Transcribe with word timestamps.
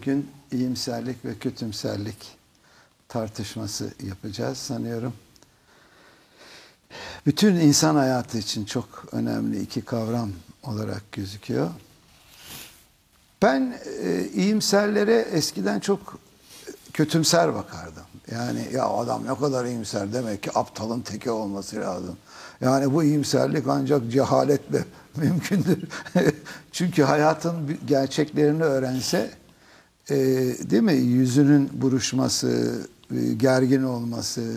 bugün 0.00 0.30
iyimserlik 0.52 1.24
ve 1.24 1.34
kötümserlik 1.34 2.16
tartışması 3.08 3.90
yapacağız 4.06 4.58
sanıyorum. 4.58 5.12
Bütün 7.26 7.54
insan 7.54 7.96
hayatı 7.96 8.38
için 8.38 8.64
çok 8.64 9.04
önemli 9.12 9.60
iki 9.60 9.80
kavram 9.80 10.30
olarak 10.62 11.12
gözüküyor. 11.12 11.70
Ben 13.42 13.78
e, 14.02 14.24
iyimserlere 14.34 15.14
eskiden 15.32 15.80
çok 15.80 16.18
kötümser 16.92 17.54
bakardım. 17.54 18.04
Yani 18.32 18.68
ya 18.72 18.88
adam 18.88 19.24
ne 19.26 19.38
kadar 19.38 19.64
iyimser 19.64 20.12
demek 20.12 20.42
ki 20.42 20.50
aptalın 20.54 21.00
teki 21.00 21.30
olması 21.30 21.76
lazım. 21.76 22.16
Yani 22.60 22.94
bu 22.94 23.04
iyimserlik 23.04 23.68
ancak 23.68 24.10
cehaletle 24.10 24.84
mümkündür. 25.16 25.88
Çünkü 26.72 27.02
hayatın 27.02 27.78
gerçeklerini 27.86 28.64
öğrense 28.64 29.39
e, 30.10 30.16
değil 30.70 30.82
mi 30.82 30.94
yüzünün 30.94 31.70
buruşması, 31.72 32.80
e, 33.14 33.32
gergin 33.32 33.82
olması 33.82 34.56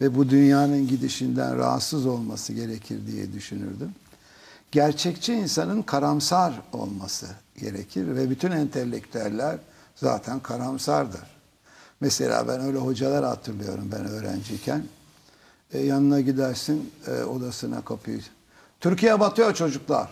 ve 0.00 0.14
bu 0.14 0.30
dünyanın 0.30 0.88
gidişinden 0.88 1.58
rahatsız 1.58 2.06
olması 2.06 2.52
gerekir 2.52 3.06
diye 3.06 3.32
düşünürdüm. 3.32 3.94
Gerçekçi 4.72 5.34
insanın 5.34 5.82
karamsar 5.82 6.54
olması 6.72 7.26
gerekir 7.60 8.16
ve 8.16 8.30
bütün 8.30 8.50
entelektüeller 8.50 9.58
zaten 9.96 10.40
karamsardır. 10.40 11.32
Mesela 12.00 12.48
ben 12.48 12.60
öyle 12.60 12.78
hocalar 12.78 13.24
hatırlıyorum 13.24 13.90
ben 13.92 14.06
öğrenciyken. 14.06 14.84
E, 15.72 15.78
yanına 15.80 16.20
gidersin 16.20 16.90
e, 17.06 17.22
odasına 17.22 17.80
kapıyı. 17.84 18.20
Türkiye 18.80 19.20
batıyor 19.20 19.54
çocuklar. 19.54 20.08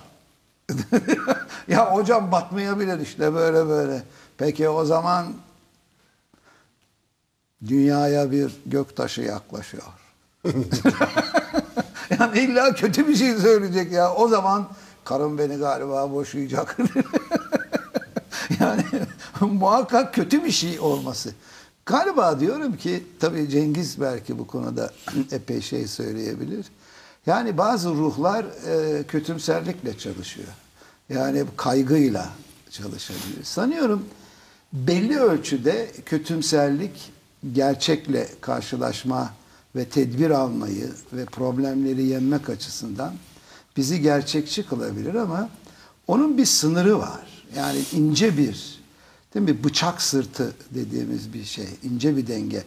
ya 1.69 1.95
hocam 1.95 2.33
batmayabilir 2.33 3.01
işte 3.01 3.35
böyle 3.35 3.69
böyle. 3.69 4.03
Peki 4.41 4.69
o 4.69 4.85
zaman 4.85 5.27
dünyaya 7.67 8.31
bir 8.31 8.53
göktaşı 8.67 9.21
yaklaşıyor. 9.21 9.83
yani 12.19 12.39
illa 12.39 12.75
kötü 12.75 13.09
bir 13.09 13.17
şey 13.17 13.35
söyleyecek 13.35 13.93
ya. 13.93 14.15
O 14.15 14.29
zaman 14.29 14.69
karım 15.05 15.39
beni 15.39 15.57
galiba 15.57 16.13
boşayacak. 16.13 16.77
yani 18.61 18.85
muhakkak 19.41 20.15
kötü 20.15 20.45
bir 20.45 20.51
şey 20.51 20.81
olması. 20.81 21.31
Galiba 21.87 22.41
diyorum 22.41 22.77
ki 22.77 23.07
tabii 23.21 23.49
Cengiz 23.49 24.01
belki 24.01 24.39
bu 24.39 24.47
konuda 24.47 24.93
epey 25.33 25.61
şey 25.61 25.87
söyleyebilir. 25.87 26.67
Yani 27.27 27.59
bazı 27.59 27.91
ruhlar 27.91 28.45
e, 28.45 29.03
kötümserlikle 29.03 29.99
çalışıyor. 29.99 30.49
Yani 31.09 31.45
kaygıyla 31.57 32.29
çalışabilir. 32.71 33.45
Sanıyorum 33.45 34.05
belli 34.73 35.19
ölçüde 35.19 35.91
kötümserlik 36.07 37.13
gerçekle 37.53 38.29
karşılaşma 38.41 39.35
ve 39.77 39.85
tedbir 39.85 40.31
almayı 40.31 40.91
ve 41.13 41.25
problemleri 41.25 42.03
yenmek 42.03 42.51
açısından 42.51 43.15
bizi 43.77 44.01
gerçekçi 44.01 44.67
kılabilir 44.67 45.15
ama 45.15 45.49
onun 46.07 46.39
bir 46.39 46.47
sınırı 46.47 46.99
var. 46.99 47.45
Yani 47.57 47.79
ince 47.93 48.39
bir 48.39 48.81
değil 49.35 49.49
mi 49.49 49.65
bıçak 49.65 50.03
sırtı 50.03 50.55
dediğimiz 50.71 51.33
bir 51.33 51.45
şey, 51.45 51.69
ince 51.83 52.17
bir 52.17 52.27
denge. 52.27 52.65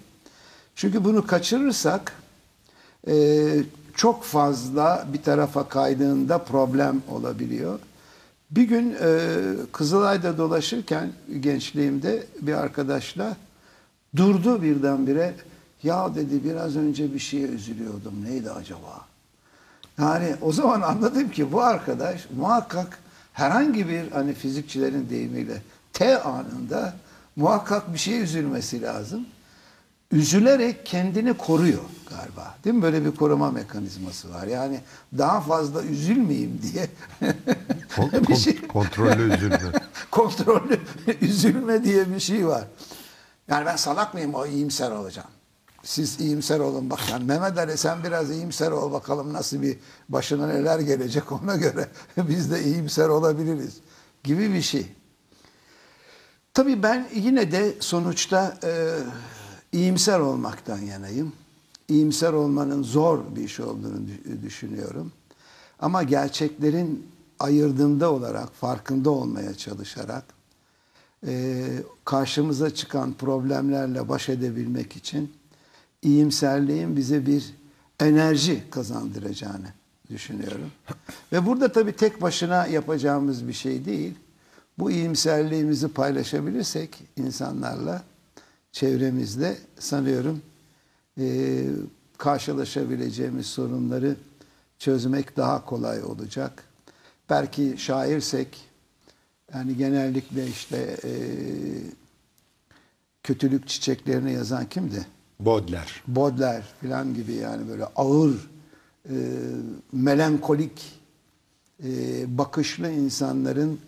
Çünkü 0.75 1.03
bunu 1.03 1.27
kaçırırsak 1.27 2.13
çok 3.95 4.23
fazla 4.23 5.07
bir 5.13 5.21
tarafa 5.21 5.69
kaydığında 5.69 6.37
problem 6.37 7.01
olabiliyor. 7.09 7.79
Bir 8.55 8.63
gün 8.63 8.95
e, 9.01 9.17
Kızılay'da 9.71 10.37
dolaşırken 10.37 11.09
gençliğimde 11.39 12.23
bir 12.41 12.53
arkadaşla 12.53 13.37
durdu 14.15 14.61
birdenbire. 14.61 15.33
Ya 15.83 16.15
dedi 16.15 16.43
biraz 16.43 16.75
önce 16.75 17.13
bir 17.13 17.19
şeye 17.19 17.47
üzülüyordum. 17.47 18.13
Neydi 18.23 18.51
acaba? 18.51 19.05
Yani 19.99 20.35
o 20.41 20.51
zaman 20.51 20.81
anladım 20.81 21.29
ki 21.31 21.51
bu 21.51 21.61
arkadaş 21.61 22.27
muhakkak 22.37 22.99
herhangi 23.33 23.89
bir 23.89 24.11
hani 24.11 24.33
fizikçilerin 24.33 25.09
deyimiyle 25.09 25.61
T 25.93 26.21
anında 26.21 26.93
muhakkak 27.35 27.93
bir 27.93 27.99
şeye 27.99 28.21
üzülmesi 28.21 28.81
lazım. 28.81 29.25
Üzülerek 30.11 30.85
kendini 30.85 31.33
koruyor 31.33 31.83
galiba. 32.09 32.55
Değil 32.63 32.75
mi? 32.75 32.81
Böyle 32.81 33.05
bir 33.05 33.11
koruma 33.11 33.51
mekanizması 33.51 34.33
var. 34.33 34.47
Yani 34.47 34.79
daha 35.17 35.41
fazla 35.41 35.83
üzülmeyeyim 35.83 36.59
diye. 36.63 36.87
Kon, 37.95 38.11
bir 38.29 38.35
şey. 38.35 38.67
Kontrollü 38.67 39.33
üzülme. 39.33 39.71
kontrollü 40.11 40.79
üzülme 41.21 41.83
diye 41.83 42.13
bir 42.13 42.19
şey 42.19 42.47
var. 42.47 42.63
Yani 43.47 43.65
ben 43.65 43.75
salak 43.75 44.13
mıyım 44.13 44.33
o 44.33 44.45
iyimser 44.45 44.91
olacağım. 44.91 45.29
Siz 45.83 46.19
iyimser 46.19 46.59
olun 46.59 46.89
bak. 46.89 46.99
Yani 47.09 47.23
Mehmet 47.25 47.57
Ali 47.57 47.77
sen 47.77 48.03
biraz 48.03 48.31
iyimser 48.31 48.71
ol 48.71 48.91
bakalım 48.91 49.33
nasıl 49.33 49.61
bir 49.61 49.77
başına 50.09 50.47
neler 50.47 50.79
gelecek 50.79 51.31
ona 51.31 51.55
göre 51.55 51.87
biz 52.17 52.51
de 52.51 52.63
iyimser 52.63 53.09
olabiliriz 53.09 53.77
gibi 54.23 54.53
bir 54.53 54.61
şey. 54.61 54.85
Tabii 56.53 56.83
ben 56.83 57.09
yine 57.15 57.51
de 57.51 57.75
sonuçta 57.79 58.57
e, 58.63 58.97
iyimser 59.71 60.19
olmaktan 60.19 60.77
yanayım. 60.77 61.33
İyimser 61.87 62.33
olmanın 62.33 62.83
zor 62.83 63.35
bir 63.35 63.43
iş 63.43 63.59
olduğunu 63.59 64.01
düşünüyorum. 64.43 65.11
Ama 65.79 66.03
gerçeklerin 66.03 67.07
ayırdığında 67.43 68.11
olarak, 68.11 68.53
farkında 68.53 69.09
olmaya 69.09 69.53
çalışarak 69.53 70.23
e, 71.27 71.63
karşımıza 72.05 72.69
çıkan 72.69 73.13
problemlerle 73.13 74.09
baş 74.09 74.29
edebilmek 74.29 74.95
için 74.95 75.33
iyimserliğin 76.01 76.95
bize 76.95 77.25
bir 77.25 77.53
enerji 77.99 78.63
kazandıracağını 78.69 79.67
düşünüyorum. 80.09 80.71
Ve 81.31 81.45
burada 81.45 81.71
tabii 81.71 81.95
tek 81.95 82.21
başına 82.21 82.67
yapacağımız 82.67 83.47
bir 83.47 83.53
şey 83.53 83.85
değil. 83.85 84.13
Bu 84.79 84.91
iyimserliğimizi 84.91 85.87
paylaşabilirsek 85.87 87.03
insanlarla, 87.17 88.03
çevremizde 88.71 89.57
sanıyorum 89.79 90.41
e, 91.19 91.65
karşılaşabileceğimiz 92.17 93.45
sorunları 93.45 94.15
çözmek 94.79 95.37
daha 95.37 95.65
kolay 95.65 96.03
olacak. 96.03 96.72
Belki 97.29 97.75
şairsek, 97.77 98.61
yani 99.53 99.77
genellikle 99.77 100.47
işte 100.47 100.97
e, 101.03 101.11
kötülük 103.23 103.67
çiçeklerini 103.67 104.33
yazan 104.33 104.65
kimdi? 104.65 105.05
Baudelaire. 105.39 105.91
Baudelaire 106.07 106.63
falan 106.81 107.13
gibi 107.13 107.33
yani 107.33 107.69
böyle 107.69 107.85
ağır, 107.85 108.49
e, 109.09 109.15
melankolik 109.91 110.91
e, 111.83 111.89
bakışlı 112.37 112.89
insanların 112.89 113.79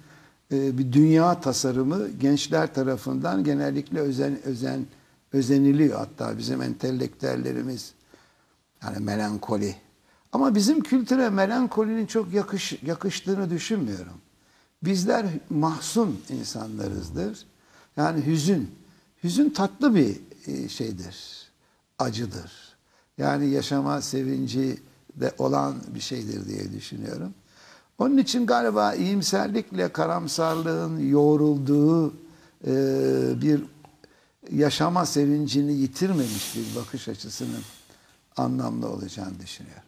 e, 0.52 0.78
bir 0.78 0.94
dünya 0.94 1.42
tasarımı 1.42 2.10
gençler 2.10 2.74
tarafından 2.74 3.44
genellikle 3.44 4.00
özen, 4.00 4.44
özen 4.44 4.86
özeniliyor. 5.34 5.98
Hatta 6.00 6.38
bizim 6.38 6.62
entelektüellerimiz 6.62 7.94
yani 8.84 9.00
melankoli. 9.00 9.76
Ama 10.36 10.56
bizim 10.56 10.82
kültüre 10.82 11.30
melankolinin 11.30 12.06
çok 12.06 12.34
yakış, 12.34 12.84
yakıştığını 12.84 13.50
düşünmüyorum. 13.50 14.22
Bizler 14.84 15.26
mahzun 15.50 16.22
insanlarızdır. 16.30 17.46
Yani 17.98 18.26
hüzün. 18.26 18.72
Hüzün 19.24 19.50
tatlı 19.50 19.96
bir 19.96 20.20
e, 20.48 20.70
şeydir. 20.70 21.16
Acıdır. 22.00 22.52
Yani 23.18 23.50
yaşama 23.50 24.02
sevinci 24.02 24.80
de 25.16 25.32
olan 25.38 25.76
bir 25.96 26.00
şeydir 26.00 26.48
diye 26.48 26.74
düşünüyorum. 26.74 27.34
Onun 27.98 28.18
için 28.18 28.46
galiba 28.46 28.94
iyimserlikle 28.94 29.94
karamsarlığın 29.94 31.00
yoğrulduğu 31.00 32.14
e, 32.68 32.74
bir 33.42 33.64
yaşama 34.52 35.06
sevincini 35.06 35.74
yitirmemiş 35.74 36.56
bir 36.56 36.76
bakış 36.76 37.08
açısının 37.08 37.64
anlamlı 38.38 38.90
olacağını 38.90 39.40
düşünüyorum. 39.40 39.84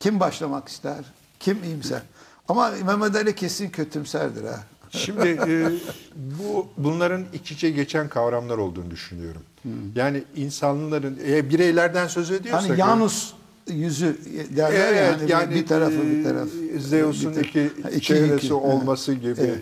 Kim 0.00 0.20
başlamak 0.20 0.68
ister? 0.68 1.04
Kim 1.40 1.64
iyimser? 1.64 2.02
Ama 2.48 2.70
Mehmet 2.70 3.16
Ali 3.16 3.34
kesin 3.34 3.70
kötümserdir 3.70 4.44
ha. 4.44 4.64
Şimdi 4.90 5.28
e, 5.48 5.70
bu 6.16 6.68
bunların 6.76 7.24
iç 7.32 7.52
içe 7.52 7.70
geçen 7.70 8.08
kavramlar 8.08 8.58
olduğunu 8.58 8.90
düşünüyorum. 8.90 9.42
Hmm. 9.62 9.72
Yani 9.94 10.24
insanların 10.36 11.18
e, 11.26 11.50
bireylerden 11.50 12.06
söz 12.06 12.30
ediyorsak 12.30 12.70
hani 12.70 12.80
Yanus 12.80 13.32
yüzü 13.68 14.16
derler 14.56 14.92
evet, 14.92 15.20
hani 15.20 15.30
yani 15.30 15.54
bir 15.54 15.66
tarafı 15.66 16.10
bir 16.10 16.24
taraf. 16.24 16.48
Zeus'un 16.78 17.32
iki, 17.32 17.70
iki 17.90 18.00
çehresi 18.00 18.46
iki. 18.46 18.54
olması 18.54 19.14
gibi. 19.14 19.40
Evet. 19.40 19.58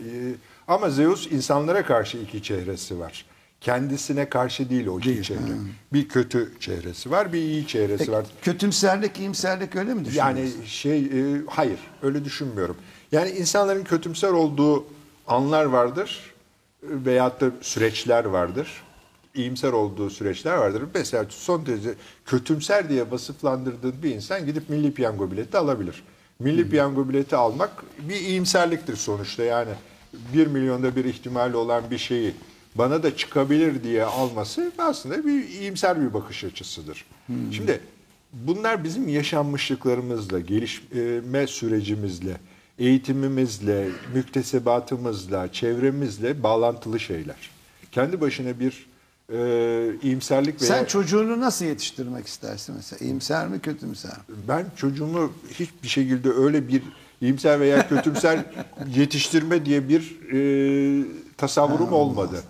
Ama 0.68 0.90
Zeus 0.90 1.32
insanlara 1.32 1.84
karşı 1.86 2.18
iki 2.18 2.42
çehresi 2.42 2.98
var. 2.98 3.24
Kendisine 3.60 4.28
karşı 4.28 4.70
değil 4.70 4.86
o 4.86 5.02
değil. 5.02 5.22
çehre. 5.22 5.38
Hmm. 5.38 5.68
Bir 5.92 6.08
kötü 6.08 6.52
çehresi 6.60 7.10
var, 7.10 7.32
bir 7.32 7.38
iyi 7.38 7.66
çehresi 7.66 8.10
e, 8.10 8.12
var. 8.12 8.26
Kötümserlik, 8.42 9.18
iyimserlik 9.18 9.76
öyle 9.76 9.94
mi 9.94 10.04
düşünüyorsun? 10.04 10.36
Yani 10.36 10.66
şey, 10.66 10.98
e, 10.98 11.42
hayır 11.46 11.78
öyle 12.02 12.24
düşünmüyorum. 12.24 12.76
Yani 13.12 13.30
insanların 13.30 13.84
kötümser 13.84 14.28
olduğu 14.28 14.84
anlar 15.26 15.64
vardır. 15.64 16.34
veyahut 16.82 17.40
da 17.40 17.50
süreçler 17.60 18.24
vardır. 18.24 18.82
İyimser 19.34 19.72
olduğu 19.72 20.10
süreçler 20.10 20.56
vardır. 20.56 20.82
Mesela 20.94 21.26
son 21.28 21.66
derece 21.66 21.94
kötümser 22.26 22.88
diye 22.88 23.10
vasıflandırdığın 23.10 24.02
bir 24.02 24.14
insan 24.14 24.46
gidip 24.46 24.68
milli 24.70 24.94
piyango 24.94 25.30
bileti 25.30 25.58
alabilir. 25.58 26.02
Milli 26.38 26.70
piyango 26.70 27.08
bileti 27.08 27.36
almak 27.36 27.70
bir 27.98 28.16
iyimserliktir 28.16 28.96
sonuçta. 28.96 29.42
Yani 29.42 29.70
1 30.34 30.46
milyonda 30.46 30.96
bir 30.96 31.04
ihtimali 31.04 31.56
olan 31.56 31.90
bir 31.90 31.98
şeyi 31.98 32.34
bana 32.74 33.02
da 33.02 33.16
çıkabilir 33.16 33.84
diye 33.84 34.04
alması 34.04 34.72
aslında 34.78 35.26
bir 35.26 35.48
iyimser 35.48 36.00
bir 36.00 36.14
bakış 36.14 36.44
açısıdır. 36.44 37.04
Şimdi 37.52 37.80
bunlar 38.32 38.84
bizim 38.84 39.08
yaşanmışlıklarımızla, 39.08 40.40
gelişme 40.40 41.46
sürecimizle, 41.46 42.36
eğitimimizle, 42.78 43.88
müktesebatımızla, 44.14 45.52
çevremizle 45.52 46.42
bağlantılı 46.42 47.00
şeyler. 47.00 47.50
Kendi 47.92 48.20
başına 48.20 48.60
bir 48.60 48.86
e, 49.32 49.90
iyimserlik 50.02 50.62
veya... 50.62 50.72
Sen 50.72 50.84
çocuğunu 50.84 51.40
nasıl 51.40 51.64
yetiştirmek 51.64 52.26
istersin 52.26 52.74
mesela? 52.76 53.04
İyimser 53.04 53.48
mi 53.48 53.60
kötümser 53.60 54.12
mi? 54.12 54.34
Ben 54.48 54.66
çocuğumu 54.76 55.32
hiçbir 55.50 55.88
şekilde 55.88 56.30
öyle 56.30 56.68
bir 56.68 56.82
iyimser 57.20 57.60
veya 57.60 57.88
kötümser 57.88 58.44
yetiştirme 58.96 59.64
diye 59.64 59.88
bir 59.88 60.18
e, 60.32 61.04
tasavvurum 61.36 61.92
olmadı. 61.92 62.42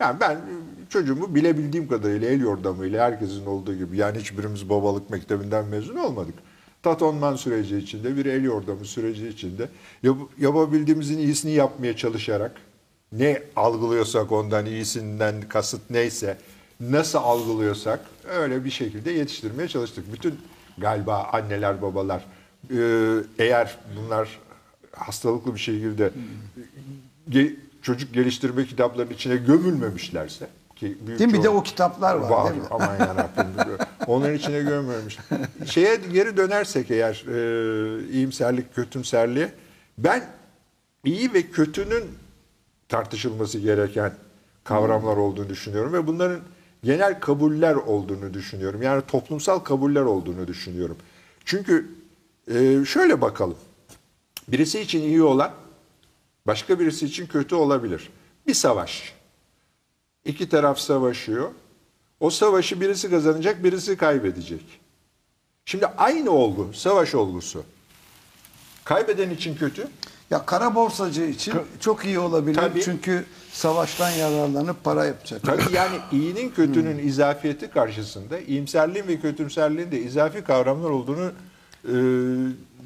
Yani 0.00 0.20
ben 0.20 0.40
çocuğumu 0.88 1.34
bilebildiğim 1.34 1.88
kadarıyla 1.88 2.28
el 2.28 2.40
yordamıyla 2.40 3.04
herkesin 3.04 3.46
olduğu 3.46 3.74
gibi 3.74 3.96
yani 3.96 4.18
hiçbirimiz 4.18 4.68
babalık 4.68 5.10
mektebinden 5.10 5.64
mezun 5.66 5.96
olmadık. 5.96 6.34
Tatonman 6.82 7.36
süreci 7.36 7.76
içinde 7.76 8.16
bir 8.16 8.26
el 8.26 8.44
yordamı 8.44 8.84
süreci 8.84 9.28
içinde 9.28 9.68
yap- 10.02 10.30
yapabildiğimizin 10.38 11.18
iyisini 11.18 11.52
yapmaya 11.52 11.96
çalışarak 11.96 12.52
ne 13.12 13.42
algılıyorsak 13.56 14.32
ondan 14.32 14.66
iyisinden 14.66 15.40
kasıt 15.48 15.90
neyse 15.90 16.38
nasıl 16.80 17.18
algılıyorsak 17.18 18.00
öyle 18.30 18.64
bir 18.64 18.70
şekilde 18.70 19.10
yetiştirmeye 19.10 19.68
çalıştık. 19.68 20.12
Bütün 20.12 20.34
galiba 20.78 21.22
anneler 21.32 21.82
babalar 21.82 22.24
e, 22.70 22.76
eğer 23.38 23.78
bunlar 23.96 24.38
hastalıklı 24.92 25.54
bir 25.54 25.60
şekilde 25.60 26.10
ge- 27.30 27.54
çocuk 27.82 28.14
geliştirme 28.14 28.66
kitaplarının 28.66 29.14
içine 29.14 29.36
gömülmemişlerse 29.36 30.48
ki 30.76 30.98
büyük 31.06 31.18
Değil 31.18 31.30
mi? 31.30 31.38
Bir 31.38 31.42
de 31.42 31.48
o 31.48 31.62
kitaplar 31.62 32.14
var, 32.14 32.50
değil 32.50 32.62
mi? 32.62 32.68
Aman 32.70 32.98
yarabbim. 32.98 33.46
Onların 34.06 34.36
içine 34.36 34.62
gömmemiş. 34.62 35.18
Şeye 35.66 35.96
geri 36.12 36.36
dönersek 36.36 36.90
eğer 36.90 37.24
e, 37.28 38.08
iyimserlik, 38.08 38.74
kötümserliğe 38.74 39.52
ben 39.98 40.24
iyi 41.04 41.32
ve 41.34 41.42
kötünün 41.42 42.04
tartışılması 42.88 43.58
gereken 43.58 44.12
kavramlar 44.64 45.16
olduğunu 45.16 45.48
düşünüyorum 45.48 45.92
ve 45.92 46.06
bunların 46.06 46.40
genel 46.84 47.20
kabuller 47.20 47.74
olduğunu 47.74 48.34
düşünüyorum. 48.34 48.82
Yani 48.82 49.02
toplumsal 49.08 49.58
kabuller 49.58 50.02
olduğunu 50.02 50.46
düşünüyorum. 50.46 50.96
Çünkü 51.44 51.88
e, 52.54 52.84
şöyle 52.84 53.20
bakalım. 53.20 53.56
Birisi 54.48 54.80
için 54.80 55.00
iyi 55.00 55.22
olan 55.22 55.50
başka 56.50 56.80
birisi 56.80 57.06
için 57.06 57.26
kötü 57.26 57.54
olabilir. 57.54 58.10
Bir 58.46 58.54
savaş. 58.54 59.12
İki 60.24 60.48
taraf 60.48 60.78
savaşıyor. 60.78 61.50
O 62.20 62.30
savaşı 62.30 62.80
birisi 62.80 63.10
kazanacak, 63.10 63.64
birisi 63.64 63.96
kaybedecek. 63.96 64.80
Şimdi 65.64 65.86
aynı 65.86 66.30
olgu, 66.30 66.70
savaş 66.74 67.14
olgusu. 67.14 67.62
Kaybeden 68.84 69.30
için 69.30 69.56
kötü, 69.56 69.88
Ya 70.30 70.46
kara 70.46 70.74
borsacı 70.74 71.22
için 71.22 71.54
çok 71.80 72.04
iyi 72.04 72.18
olabilir. 72.18 72.54
Tabii. 72.54 72.82
Çünkü 72.82 73.24
savaştan 73.52 74.10
yararlanıp 74.10 74.84
para 74.84 75.04
yapacak. 75.04 75.42
Tabii 75.42 75.62
yani 75.72 75.96
iyinin 76.12 76.50
kötünün 76.50 76.98
izafiyeti 76.98 77.70
karşısında 77.70 78.38
iyimserliğin 78.38 79.08
ve 79.08 79.20
kötümserliğin 79.20 79.90
de 79.90 80.00
izafi 80.00 80.44
kavramlar 80.44 80.90
olduğunu 80.90 81.32
e, 81.84 81.92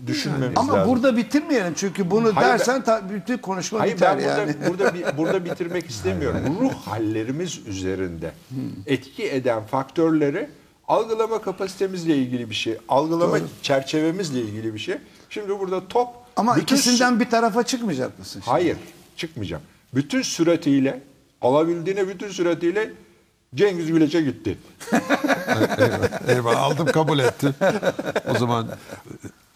düşünmemiz 0.07 0.53
Ama 0.59 0.73
lazım. 0.73 0.91
burada 0.93 1.17
bitirmeyelim 1.17 1.75
çünkü 1.77 2.11
bunu 2.11 2.37
Hayır, 2.37 2.49
dersen 2.49 2.83
ta- 2.85 3.11
bütün 3.11 3.39
konuşma 3.39 3.81
Hayır 3.81 3.95
biter 3.95 4.19
ben 4.19 4.25
burada, 4.25 4.41
yani. 4.41 4.55
burada, 4.69 4.95
bi- 4.95 5.05
burada 5.19 5.45
bitirmek 5.45 5.91
istemiyorum. 5.91 6.41
Ruh 6.61 6.73
hallerimiz 6.75 7.61
üzerinde 7.67 8.33
etki 8.87 9.25
eden 9.31 9.63
faktörleri 9.67 10.49
algılama 10.89 11.43
kapasitemizle 11.43 12.17
ilgili 12.17 12.51
bir 12.51 12.55
şey, 12.55 12.77
algılama 12.89 13.39
çerçevemizle 13.63 14.41
ilgili 14.41 14.75
bir 14.75 14.79
şey. 14.79 14.97
Şimdi 15.31 15.61
burada 15.61 15.89
top 15.89 16.09
Ama 16.37 16.57
bütün 16.57 16.77
ikisinden 16.77 17.21
bir 17.21 17.31
tarafa 17.31 17.63
çıkmayacak 17.63 18.19
mısın? 18.19 18.41
şimdi? 18.45 18.51
Hayır, 18.51 18.77
çıkmayacağım. 19.17 19.63
Bütün 19.95 20.23
süratiyle, 20.23 21.01
alabildiğine 21.43 22.09
bütün 22.09 22.29
süratiyle 22.29 22.91
Cengiz 23.55 23.87
Güleç'e 23.87 24.21
gitti. 24.23 24.59
Eyvallah 26.29 26.63
aldım 26.63 26.87
kabul 26.87 27.19
ettim. 27.19 27.55
O 28.35 28.39
zaman 28.39 28.69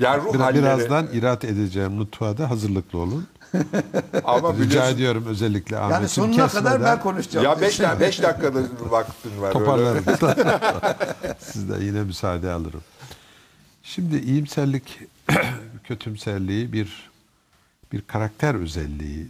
Yani 0.00 0.22
ruh 0.22 0.34
biraz, 0.34 0.42
halleri 0.46 0.62
birazdan 0.62 1.06
irat 1.12 1.44
edeceğim 1.44 1.98
nutfağa 2.00 2.38
da 2.38 2.50
hazırlıklı 2.50 2.98
olun. 2.98 3.26
ama 4.24 4.52
Rica 4.52 4.58
biliyorsun- 4.62 4.94
ediyorum 4.94 5.24
özellikle 5.28 5.78
Ahmet'in 5.78 5.94
Yani 5.94 6.08
sonuna 6.08 6.36
kadar 6.36 6.50
kesmeden 6.52 6.82
ben 6.82 7.00
konuşacağım. 7.00 7.44
Ya 7.46 7.60
5 7.60 7.80
beş 8.00 8.22
dakikada 8.22 8.58
vaktin 8.80 9.40
var. 9.42 9.52
toparlarım. 9.52 10.04
öyle. 10.22 11.36
Sizden 11.40 11.80
yine 11.80 12.02
müsaade 12.02 12.50
alırım. 12.52 12.82
Şimdi 13.82 14.16
iyimserlik, 14.18 14.98
kötümserliği 15.84 16.72
bir 16.72 17.10
bir 17.92 18.00
karakter 18.02 18.54
özelliği. 18.54 19.26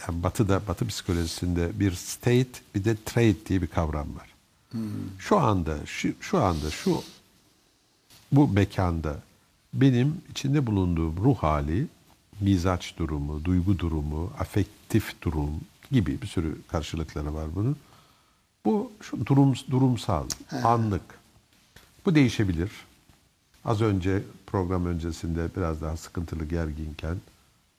Yani 0.00 0.22
Batı'da, 0.22 0.60
Batı 0.68 0.86
psikolojisinde 0.86 1.80
bir 1.80 1.92
state 1.92 2.60
bir 2.74 2.84
de 2.84 2.96
trait 3.04 3.48
diye 3.48 3.62
bir 3.62 3.66
kavram 3.66 4.16
var. 4.16 4.34
Şu 5.18 5.38
anda, 5.38 5.86
şu, 5.86 6.14
şu 6.20 6.38
anda, 6.38 6.70
şu 6.70 7.02
bu 8.32 8.48
mekanda 8.48 9.16
benim 9.74 10.22
içinde 10.30 10.66
bulunduğum 10.66 11.16
ruh 11.24 11.36
hali, 11.36 11.86
mizaç 12.40 12.94
durumu, 12.98 13.44
duygu 13.44 13.78
durumu, 13.78 14.32
afektif 14.38 15.22
durum 15.22 15.50
gibi 15.90 16.22
bir 16.22 16.26
sürü 16.26 16.62
karşılıkları 16.68 17.34
var 17.34 17.54
bunun. 17.54 17.76
Bu 18.64 18.92
şu 19.00 19.26
durum 19.26 19.54
durumsal, 19.70 20.28
anlık. 20.64 21.18
Bu 22.06 22.14
değişebilir. 22.14 22.70
Az 23.64 23.80
önce 23.80 24.22
program 24.46 24.86
öncesinde 24.86 25.48
biraz 25.56 25.82
daha 25.82 25.96
sıkıntılı 25.96 26.44
gerginken 26.44 27.16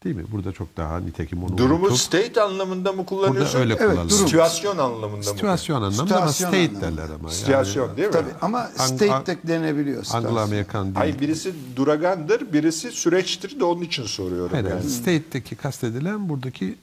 değil 0.03 0.15
mi? 0.15 0.23
Burada 0.31 0.51
çok 0.51 0.77
daha 0.77 0.99
nitekim 0.99 1.43
onu 1.43 1.57
Durumu 1.57 1.85
unutup- 1.87 1.97
state 1.97 2.41
anlamında 2.41 2.91
mı 2.93 3.05
kullanıyorsun? 3.05 3.59
burada 3.59 3.73
öyle 3.73 3.73
Evet, 3.73 3.91
kullanılır. 3.95 4.09
durum. 4.09 4.27
Situasyon 4.27 4.77
anlamında 4.77 5.17
mı? 5.17 5.23
Situasyon 5.23 5.75
anlamında 5.81 6.01
ama 6.21 6.31
Situasyon 6.33 6.49
state 6.49 6.77
anlamında. 6.77 7.01
derler 7.01 7.15
ama. 7.15 7.29
Situasyon 7.29 7.97
değil 7.97 8.07
mi? 8.07 8.13
Tabii 8.13 8.29
ama 8.41 8.67
state 8.75 9.25
de 9.25 9.37
denebiliyor. 9.47 10.03
Anglo-Amerikan 10.05 10.83
değil. 10.85 10.95
Hayır 10.95 11.19
birisi 11.19 11.53
duragandır, 11.75 12.53
birisi 12.53 12.91
süreçtir 12.91 13.59
de 13.59 13.63
onun 13.63 13.81
için 13.81 14.03
soruyorum. 14.05 14.51
Hayır, 14.51 14.65
yani. 14.65 14.73
yani 14.79 14.89
state'deki 14.89 15.55
kastedilen 15.55 16.29
buradaki 16.29 16.75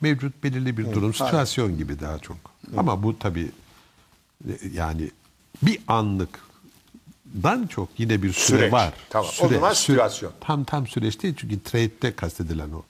mevcut 0.00 0.44
belirli 0.44 0.76
bir 0.78 0.92
durum, 0.92 1.14
situasyon 1.14 1.78
gibi 1.78 2.00
daha 2.00 2.18
çok. 2.18 2.36
Ama 2.76 3.02
bu 3.02 3.18
tabii 3.18 3.50
yani 4.74 5.10
bir 5.62 5.78
anlıkdan 7.34 7.66
çok 7.66 7.88
yine 7.98 8.22
bir 8.22 8.32
süre 8.32 8.58
Süreç. 8.58 8.72
var. 8.72 8.92
Tamam, 9.10 9.30
o 9.42 9.48
zaman 9.48 9.72
situasyon. 9.72 10.32
Tam 10.40 10.64
tam 10.64 10.86
süreç 10.86 11.22
değil 11.22 11.34
çünkü 11.36 11.62
trade'de 11.62 12.16
kastedilen 12.16 12.70
o. 12.70 12.82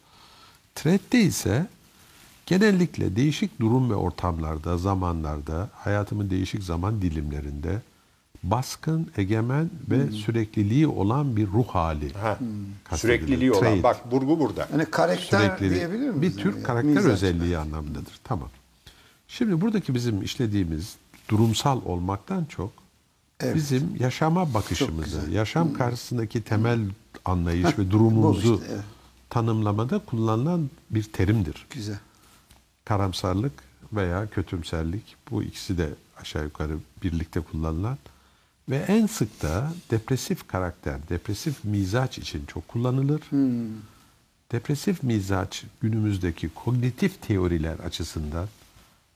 Trade'de 0.74 1.20
ise 1.20 1.66
genellikle 2.46 3.16
değişik 3.16 3.60
durum 3.60 3.90
ve 3.90 3.94
ortamlarda, 3.94 4.78
zamanlarda, 4.78 5.68
hayatımın 5.74 6.30
değişik 6.30 6.62
zaman 6.62 7.02
dilimlerinde 7.02 7.82
baskın, 8.42 9.10
egemen 9.16 9.70
ve 9.90 10.10
sürekliliği 10.10 10.86
olan 10.86 11.36
bir 11.36 11.46
ruh 11.46 11.66
hali. 11.68 12.12
Ha, 12.12 12.38
kastedilir. 12.84 13.18
Sürekliliği 13.18 13.52
olan. 13.52 13.60
Trade. 13.60 13.82
Bak 13.82 14.12
vurgu 14.12 14.38
burada. 14.40 14.68
Hani 14.70 14.84
karakter 14.84 15.38
Sürekliliği. 15.40 15.74
diyebilir 15.74 16.10
miyiz? 16.10 16.36
Bir 16.36 16.42
tür 16.42 16.52
yani? 16.54 16.62
karakter 16.62 16.90
Mizaç. 16.94 17.12
özelliği 17.12 17.58
anlamındadır. 17.58 18.12
Tamam. 18.24 18.48
Şimdi 19.28 19.60
buradaki 19.60 19.94
bizim 19.94 20.22
işlediğimiz 20.22 20.94
durumsal 21.28 21.80
olmaktan 21.84 22.44
çok 22.44 22.72
Evet. 23.40 23.54
bizim 23.54 23.96
yaşama 23.98 24.54
bakışımızı, 24.54 25.30
yaşam 25.30 25.72
karşısındaki 25.72 26.42
temel 26.42 26.80
anlayış 27.24 27.78
ve 27.78 27.90
durumumuzu 27.90 28.54
işte, 28.54 28.66
evet. 28.72 28.84
tanımlamada 29.30 29.98
kullanılan 29.98 30.70
bir 30.90 31.02
terimdir. 31.02 31.66
Güzel. 31.70 31.98
Karamsarlık 32.84 33.52
veya 33.92 34.26
kötümserlik 34.26 35.16
bu 35.30 35.42
ikisi 35.42 35.78
de 35.78 35.88
aşağı 36.20 36.44
yukarı 36.44 36.78
birlikte 37.02 37.40
kullanılan 37.40 37.98
ve 38.68 38.76
en 38.76 39.06
sık 39.06 39.42
da 39.42 39.72
depresif 39.90 40.48
karakter, 40.48 41.08
depresif 41.08 41.64
mizaç 41.64 42.18
için 42.18 42.46
çok 42.46 42.68
kullanılır. 42.68 43.22
Depresif 44.52 45.02
mizaç 45.02 45.64
günümüzdeki 45.80 46.48
kognitif 46.48 47.22
teoriler 47.22 47.78
açısından 47.78 48.48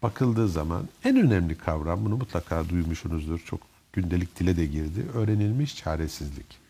bakıldığı 0.03 0.49
zaman 0.49 0.89
en 1.05 1.17
önemli 1.17 1.59
kavram, 1.59 2.05
bunu 2.05 2.17
mutlaka 2.17 2.69
duymuşsunuzdur, 2.69 3.39
çok 3.39 3.70
gündelik 3.93 4.41
dile 4.41 4.57
de 4.57 4.67
girdi, 4.67 5.07
öğrenilmiş 5.15 5.77
çaresizlik. 5.77 6.61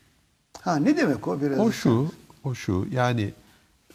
Ha 0.61 0.75
ne 0.75 0.97
demek 0.97 1.27
o 1.27 1.41
biraz? 1.41 1.59
O 1.59 1.71
şu, 1.71 2.11
o 2.43 2.55
şu 2.55 2.87
yani 2.91 3.33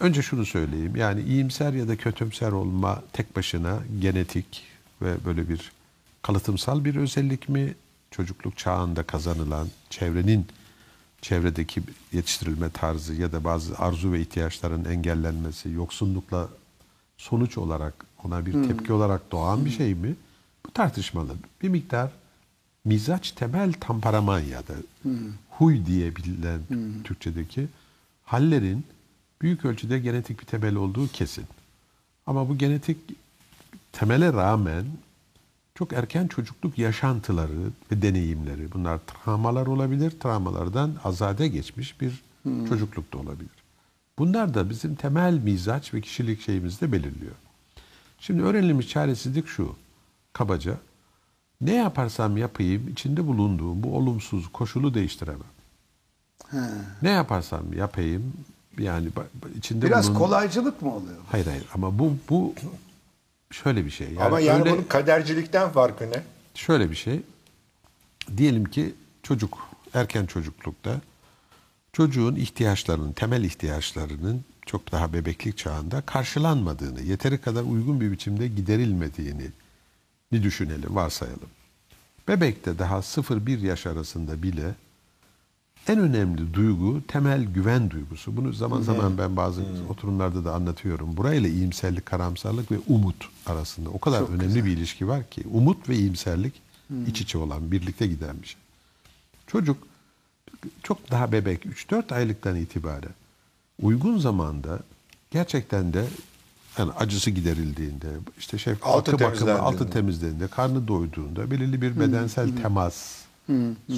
Önce 0.00 0.22
şunu 0.22 0.46
söyleyeyim. 0.46 0.96
Yani 0.96 1.20
iyimser 1.20 1.72
ya 1.72 1.88
da 1.88 1.96
kötümser 1.96 2.52
olma 2.52 3.02
tek 3.12 3.36
başına 3.36 3.78
genetik 4.00 4.64
ve 5.02 5.24
böyle 5.24 5.48
bir 5.48 5.72
kalıtımsal 6.22 6.84
bir 6.84 6.96
özellik 6.96 7.48
mi? 7.48 7.74
Çocukluk 8.10 8.56
çağında 8.56 9.02
kazanılan 9.02 9.68
çevrenin 9.90 10.46
çevredeki 11.22 11.82
yetiştirilme 12.12 12.70
tarzı 12.70 13.14
ya 13.14 13.32
da 13.32 13.44
bazı 13.44 13.78
arzu 13.78 14.12
ve 14.12 14.20
ihtiyaçların 14.20 14.84
engellenmesi, 14.84 15.70
yoksunlukla 15.70 16.48
sonuç 17.16 17.58
olarak 17.58 17.94
ona 18.24 18.46
bir 18.46 18.52
tepki 18.68 18.92
olarak 18.92 19.32
doğan 19.32 19.64
bir 19.64 19.70
şey 19.70 19.94
mi? 19.94 20.16
Bu 20.66 20.70
tartışmalı. 20.70 21.34
Bir 21.62 21.68
miktar 21.68 22.10
mizaç 22.86 23.32
temel 23.32 23.72
tamparaman 23.72 24.40
ya 24.40 24.58
da 24.58 24.74
huy 25.50 25.86
diye 25.86 26.16
bilinen 26.16 26.60
Türkçedeki 27.04 27.68
hallerin 28.24 28.84
büyük 29.42 29.64
ölçüde 29.64 29.98
genetik 29.98 30.40
bir 30.40 30.46
temel 30.46 30.74
olduğu 30.74 31.08
kesin. 31.08 31.44
Ama 32.26 32.48
bu 32.48 32.58
genetik 32.58 32.96
temele 33.92 34.32
rağmen 34.32 34.84
çok 35.74 35.92
erken 35.92 36.26
çocukluk 36.26 36.78
yaşantıları 36.78 37.70
ve 37.92 38.02
deneyimleri 38.02 38.72
bunlar 38.72 38.98
travmalar 39.06 39.66
olabilir. 39.66 40.10
Travmalardan 40.20 40.94
azade 41.04 41.48
geçmiş 41.48 42.00
bir 42.00 42.22
çocukluk 42.68 43.12
da 43.12 43.18
olabilir. 43.18 43.50
Bunlar 44.18 44.54
da 44.54 44.70
bizim 44.70 44.94
temel 44.94 45.34
mizaç 45.34 45.94
ve 45.94 46.00
kişilik 46.00 46.40
şeyimizi 46.40 46.80
de 46.80 46.92
belirliyor. 46.92 47.34
Şimdi 48.18 48.42
öğrenilmiş 48.42 48.88
çaresizlik 48.88 49.48
şu. 49.48 49.76
Kabaca 50.32 50.78
ne 51.60 51.74
yaparsam 51.74 52.36
yapayım 52.36 52.88
içinde 52.88 53.26
bulunduğum 53.26 53.82
bu 53.82 53.96
olumsuz 53.96 54.48
koşulu 54.52 54.94
değiştiremem. 54.94 55.40
Ne 57.02 57.10
yaparsam 57.10 57.72
yapayım 57.72 58.32
yani 58.78 59.08
içinde 59.58 59.86
Biraz 59.86 60.04
bulunduğum- 60.08 60.18
kolaycılık 60.18 60.82
mı 60.82 60.94
oluyor? 60.94 61.16
Hayır 61.30 61.46
hayır 61.46 61.64
ama 61.74 61.98
bu 61.98 62.16
bu 62.30 62.54
şöyle 63.50 63.84
bir 63.84 63.90
şey. 63.90 64.06
Yani 64.08 64.22
Ama 64.22 64.40
yani 64.40 64.60
öyle- 64.60 64.70
bunun 64.72 64.82
kadercilikten 64.84 65.70
farkı 65.70 66.10
ne? 66.10 66.22
şöyle 66.54 66.90
bir 66.90 66.96
şey. 66.96 67.20
Diyelim 68.36 68.64
ki 68.64 68.94
çocuk 69.22 69.58
erken 69.94 70.26
çocuklukta 70.26 71.00
çocuğun 71.92 72.34
ihtiyaçlarının, 72.36 73.12
temel 73.12 73.44
ihtiyaçlarının 73.44 74.44
çok 74.66 74.92
daha 74.92 75.12
bebeklik 75.12 75.58
çağında 75.58 76.00
karşılanmadığını, 76.00 77.00
yeteri 77.00 77.38
kadar 77.40 77.62
uygun 77.62 78.00
bir 78.00 78.12
biçimde 78.12 78.48
giderilmediğini 78.48 79.46
bir 80.32 80.42
düşünelim, 80.42 80.96
varsayalım. 80.96 81.48
Bebekte 82.28 82.78
daha 82.78 82.96
0-1 82.96 83.66
yaş 83.66 83.86
arasında 83.86 84.42
bile 84.42 84.74
en 85.88 85.98
önemli 85.98 86.54
duygu 86.54 87.02
temel 87.08 87.44
güven 87.44 87.90
duygusu. 87.90 88.36
Bunu 88.36 88.52
zaman 88.52 88.82
zaman 88.82 89.18
ben 89.18 89.36
bazı 89.36 89.62
oturumlarda 89.88 90.44
da 90.44 90.54
anlatıyorum. 90.54 91.16
Burayla 91.16 91.48
iyimserlik, 91.48 92.06
karamsarlık 92.06 92.72
ve 92.72 92.78
umut 92.88 93.28
arasında 93.46 93.90
o 93.90 93.98
kadar 93.98 94.22
önemli 94.22 94.64
bir 94.64 94.70
ilişki 94.70 95.08
var 95.08 95.30
ki. 95.30 95.44
Umut 95.52 95.88
ve 95.88 95.96
iyimserlik 95.96 96.54
iç 97.06 97.20
içe 97.20 97.38
olan, 97.38 97.72
birlikte 97.72 98.06
giden 98.06 98.42
bir 98.42 98.46
şey. 98.46 98.60
Çocuk 99.46 99.76
çok 100.82 101.10
daha 101.10 101.32
bebek 101.32 101.64
3-4 101.64 102.14
aylıktan 102.14 102.56
itibaren 102.56 103.14
uygun 103.82 104.18
zamanda 104.18 104.80
gerçekten 105.30 105.92
de 105.92 106.04
yani 106.78 106.92
acısı 106.92 107.30
giderildiğinde, 107.30 108.06
işte 108.38 108.58
şey 108.58 108.74
Altı 108.82 109.12
bakımı, 109.20 109.58
altı 109.58 109.90
temizlendiğinde. 109.90 110.48
karnı 110.48 110.88
doyduğunda 110.88 111.50
belirli 111.50 111.82
bir 111.82 112.00
bedensel 112.00 112.56
temas 112.62 113.16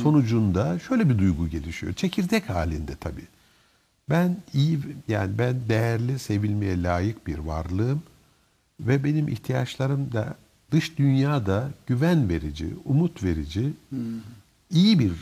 sonucunda 0.03 0.79
şöyle 0.79 1.09
bir 1.11 1.19
duygu 1.19 1.49
gelişiyor. 1.49 1.93
Çekirdek 1.93 2.51
halinde 2.51 2.93
tabii. 3.01 3.25
Ben 4.11 4.37
iyi 4.55 4.79
yani 5.09 5.39
ben 5.39 5.57
değerli, 5.69 6.19
sevilmeye 6.19 6.83
layık 6.83 7.27
bir 7.27 7.39
varlığım 7.39 8.03
ve 8.81 9.05
benim 9.05 9.29
ihtiyaçlarım 9.29 10.13
da 10.13 10.35
dış 10.73 10.99
dünyada 10.99 11.71
güven 11.87 12.29
verici, 12.29 12.69
umut 12.85 13.23
verici, 13.23 13.73
iyi 14.71 14.99
bir 14.99 15.13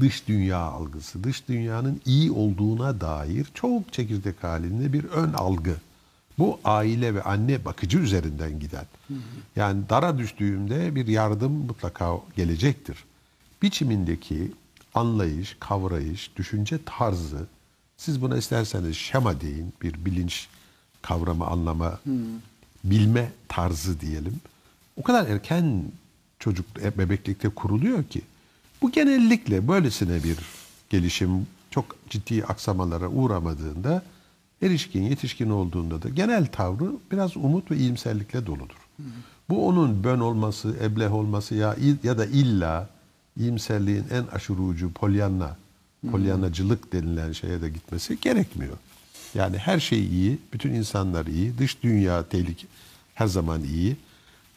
dış 0.00 0.28
dünya 0.28 0.58
algısı, 0.58 1.24
dış 1.24 1.48
dünyanın 1.48 2.00
iyi 2.06 2.30
olduğuna 2.30 3.00
dair 3.00 3.46
çok 3.54 3.92
çekirdek 3.92 4.44
halinde 4.44 4.92
bir 4.92 5.04
ön 5.04 5.32
algı. 5.32 5.76
Bu 6.38 6.60
aile 6.64 7.14
ve 7.14 7.22
anne 7.22 7.64
bakıcı 7.64 7.98
üzerinden 7.98 8.60
giden. 8.60 8.86
Yani 9.56 9.88
dara 9.88 10.18
düştüğümde 10.18 10.94
bir 10.94 11.06
yardım 11.06 11.52
mutlaka 11.52 12.18
gelecektir. 12.36 13.04
Biçimindeki 13.62 14.52
anlayış, 14.94 15.56
kavrayış, 15.60 16.30
düşünce 16.36 16.78
tarzı, 16.86 17.46
siz 17.96 18.22
buna 18.22 18.36
isterseniz 18.36 18.96
şema 18.96 19.40
deyin, 19.40 19.72
bir 19.82 20.04
bilinç 20.04 20.48
kavramı, 21.02 21.46
anlama, 21.46 22.00
bilme 22.84 23.32
tarzı 23.48 24.00
diyelim. 24.00 24.40
O 24.96 25.02
kadar 25.02 25.28
erken 25.28 25.82
çocuk 26.38 26.66
e, 26.82 26.98
bebeklikte 26.98 27.48
kuruluyor 27.48 28.04
ki 28.04 28.22
bu 28.82 28.92
genellikle 28.92 29.68
böylesine 29.68 30.24
bir 30.24 30.38
gelişim 30.90 31.46
çok 31.70 31.96
ciddi 32.10 32.44
aksamalara 32.44 33.08
uğramadığında 33.08 34.02
erişkin, 34.62 35.02
yetişkin 35.02 35.50
olduğunda 35.50 36.02
da 36.02 36.08
genel 36.08 36.46
tavrı 36.46 36.92
biraz 37.12 37.36
umut 37.36 37.70
ve 37.70 37.76
iyimserlikle 37.76 38.46
doludur. 38.46 38.88
Bu 39.48 39.68
onun 39.68 40.04
bön 40.04 40.20
olması, 40.20 40.76
ebleh 40.82 41.14
olması 41.14 41.54
ya 41.54 41.76
ya 42.02 42.18
da 42.18 42.26
illa 42.26 42.88
iyimserliğin 43.36 44.04
en 44.10 44.24
aşırı 44.32 44.62
ucu 44.62 44.92
polyanna, 44.92 45.56
polyanacılık 46.10 46.92
denilen 46.92 47.32
şeye 47.32 47.62
de 47.62 47.68
gitmesi 47.68 48.20
gerekmiyor. 48.20 48.76
Yani 49.34 49.58
her 49.58 49.80
şey 49.80 50.06
iyi, 50.06 50.38
bütün 50.52 50.74
insanlar 50.74 51.26
iyi, 51.26 51.58
dış 51.58 51.82
dünya 51.82 52.28
tehlike 52.28 52.66
her 53.14 53.26
zaman 53.26 53.64
iyi. 53.64 53.96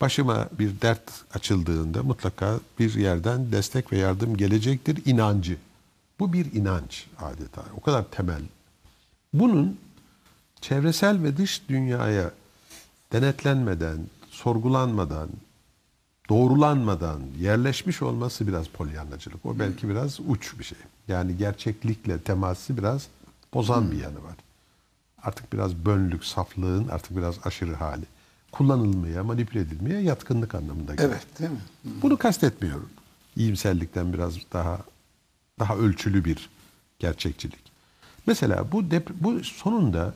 Başıma 0.02 0.48
bir 0.60 0.82
dert 0.82 1.12
açıldığında 1.34 2.04
mutlaka 2.04 2.60
bir 2.80 2.96
yerden 2.96 3.52
destek 3.52 3.92
ve 3.94 3.98
yardım 3.98 4.38
gelecektir 4.38 5.06
inancı. 5.06 5.58
Bu 6.20 6.34
bir 6.34 6.54
inanç 6.54 7.08
adeta. 7.18 7.64
O 7.78 7.82
kadar 7.82 8.04
temel. 8.04 8.42
Bunun 9.34 9.78
çevresel 10.62 11.24
ve 11.24 11.38
dış 11.38 11.62
dünyaya 11.70 12.32
denetlenmeden, 13.12 13.98
sorgulanmadan, 14.30 15.30
doğrulanmadan 16.30 17.22
yerleşmiş 17.40 18.02
olması 18.02 18.48
biraz 18.48 18.68
polyanlacılık. 18.68 19.46
O 19.46 19.60
belki 19.60 19.90
biraz 19.90 20.20
uç 20.28 20.60
bir 20.60 20.64
şey. 20.64 20.78
Yani 21.08 21.38
gerçeklikle 21.38 22.20
teması 22.20 22.78
biraz 22.78 23.08
bozan 23.54 23.92
bir 23.92 23.98
yanı 23.98 24.24
var. 24.24 24.36
Artık 25.24 25.54
biraz 25.54 25.76
bönlük, 25.76 26.26
saflığın 26.26 26.88
artık 26.88 27.18
biraz 27.18 27.36
aşırı 27.44 27.76
hali. 27.76 28.06
Kullanılmaya, 28.52 29.24
manipüle 29.24 29.60
edilmeye 29.60 30.02
yatkınlık 30.02 30.56
anlamında 30.56 30.96
gelir. 30.96 31.08
Evet 31.10 31.40
değil 31.40 31.52
mi? 31.52 31.60
Bunu 32.02 32.18
kastetmiyorum. 32.18 32.90
İyimserlikten 33.36 34.14
biraz 34.14 34.36
daha 34.54 34.80
daha 35.60 35.76
ölçülü 35.78 36.26
bir 36.26 36.50
gerçekçilik. 37.00 37.60
Mesela 38.28 38.72
bu 38.72 38.82
dep- 38.82 39.14
bu 39.20 39.44
sonunda 39.44 40.14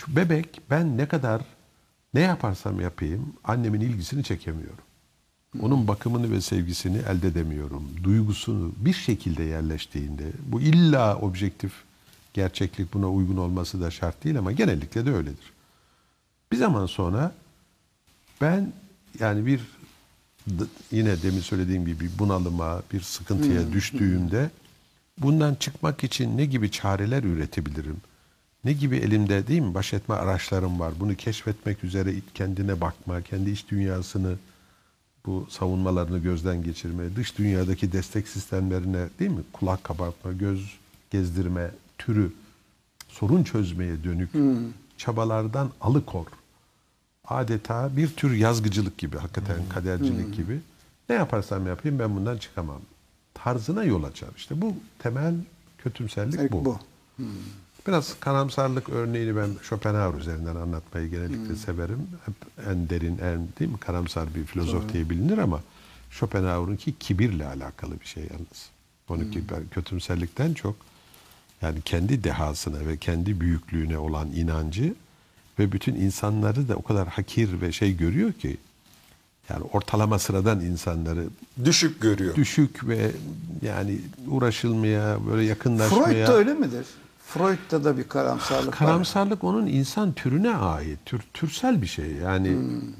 şu 0.00 0.16
bebek 0.16 0.60
ben 0.70 0.98
ne 0.98 1.08
kadar 1.08 1.42
ne 2.14 2.20
yaparsam 2.20 2.80
yapayım 2.80 3.32
annemin 3.44 3.80
ilgisini 3.80 4.24
çekemiyorum. 4.24 4.84
Onun 5.60 5.88
bakımını 5.88 6.30
ve 6.30 6.40
sevgisini 6.40 6.98
elde 6.98 7.28
edemiyorum. 7.28 7.90
Duygusunu 8.04 8.72
bir 8.76 8.92
şekilde 8.92 9.42
yerleştiğinde 9.42 10.24
bu 10.46 10.60
illa 10.60 11.16
objektif 11.16 11.72
gerçeklik 12.34 12.94
buna 12.94 13.10
uygun 13.10 13.36
olması 13.36 13.80
da 13.80 13.90
şart 13.90 14.24
değil 14.24 14.38
ama 14.38 14.52
genellikle 14.52 15.06
de 15.06 15.12
öyledir. 15.12 15.52
Bir 16.52 16.56
zaman 16.56 16.86
sonra 16.86 17.34
ben 18.40 18.72
yani 19.20 19.46
bir 19.46 19.60
yine 20.92 21.22
demin 21.22 21.40
söylediğim 21.40 21.86
gibi 21.86 22.00
bir 22.00 22.18
bunalıma, 22.18 22.82
bir 22.92 23.00
sıkıntıya 23.00 23.72
düştüğümde 23.72 24.50
bundan 25.18 25.54
çıkmak 25.54 26.04
için 26.04 26.36
ne 26.36 26.44
gibi 26.44 26.70
çareler 26.70 27.22
üretebilirim? 27.22 27.96
Ne 28.64 28.72
gibi 28.72 28.96
elimde 28.96 29.46
değil 29.46 29.60
mi 29.60 29.74
baş 29.74 29.94
etme 29.94 30.14
araçlarım 30.14 30.80
var. 30.80 30.92
Bunu 31.00 31.14
keşfetmek 31.14 31.84
üzere 31.84 32.14
kendine 32.34 32.80
bakma, 32.80 33.22
kendi 33.22 33.50
iç 33.50 33.68
dünyasını 33.70 34.36
bu 35.26 35.46
savunmalarını 35.50 36.18
gözden 36.18 36.62
geçirme, 36.62 37.16
dış 37.16 37.38
dünyadaki 37.38 37.92
destek 37.92 38.28
sistemlerine 38.28 39.06
değil 39.18 39.30
mi 39.30 39.42
kulak 39.52 39.84
kabartma, 39.84 40.32
göz 40.32 40.76
gezdirme 41.10 41.70
türü 41.98 42.32
sorun 43.08 43.44
çözmeye 43.44 44.04
dönük 44.04 44.30
çabalardan 44.96 45.70
alıkor. 45.80 46.26
Adeta 47.24 47.96
bir 47.96 48.08
tür 48.08 48.34
yazgıcılık 48.34 48.98
gibi, 48.98 49.16
hakikaten 49.16 49.56
kadercilik 49.68 50.34
gibi. 50.34 50.60
Ne 51.08 51.14
yaparsam 51.16 51.66
yapayım 51.66 51.98
ben 51.98 52.16
bundan 52.16 52.38
çıkamam. 52.38 52.80
Tarzına 53.34 53.84
yol 53.84 54.04
açar. 54.04 54.28
İşte 54.36 54.60
bu 54.60 54.74
temel 54.98 55.34
kötümserlik 55.78 56.40
Evet, 56.40 56.52
bu. 56.52 56.64
bu. 56.64 56.78
Biraz 57.88 58.20
karamsarlık 58.20 58.88
örneğini 58.88 59.36
ben 59.36 59.50
Schopenhauer 59.62 60.20
üzerinden 60.20 60.56
anlatmayı 60.56 61.10
genellikle 61.10 61.56
severim. 61.56 62.08
Hep 62.26 62.34
en 62.70 62.88
derin, 62.90 63.18
en 63.18 63.48
değil 63.60 63.70
mi 63.70 63.78
karamsar 63.78 64.34
bir 64.34 64.44
filozof 64.44 64.92
diye 64.92 65.10
bilinir 65.10 65.38
ama 65.38 65.60
Schopenhauer'unki 66.10 66.98
kibirle 66.98 67.46
alakalı 67.46 68.00
bir 68.00 68.06
şey 68.06 68.22
yalnız. 68.22 68.70
Onunki 69.08 69.42
ben 69.50 69.62
kötümserlikten 69.70 70.54
çok 70.54 70.76
Yani 71.62 71.82
kendi 71.82 72.24
dehasına 72.24 72.86
ve 72.86 72.96
kendi 72.96 73.40
büyüklüğüne 73.40 73.98
olan 73.98 74.28
inancı 74.32 74.94
ve 75.58 75.72
bütün 75.72 75.94
insanları 75.94 76.68
da 76.68 76.76
o 76.76 76.82
kadar 76.82 77.08
hakir 77.08 77.60
ve 77.60 77.72
şey 77.72 77.96
görüyor 77.96 78.32
ki 78.32 78.56
yani 79.50 79.62
ortalama 79.72 80.18
sıradan 80.18 80.60
insanları 80.60 81.24
Düşük 81.64 82.00
görüyor. 82.00 82.34
düşük 82.34 82.88
ve 82.88 83.10
yani 83.62 83.98
uğraşılmaya 84.26 85.26
böyle 85.30 85.44
yakınlaşmaya 85.44 86.04
Freud 86.04 86.26
da 86.26 86.36
öyle 86.36 86.54
midir? 86.54 86.86
Freud'da 87.28 87.84
da 87.84 87.98
bir 87.98 88.08
karamsarlık 88.08 88.68
var. 88.68 88.78
Karamsarlık 88.78 89.44
onun 89.44 89.66
insan 89.66 90.12
türüne 90.12 90.56
ait, 90.56 90.98
tür, 91.06 91.22
türsel 91.34 91.82
bir 91.82 91.86
şey. 91.86 92.12
Yani 92.12 92.56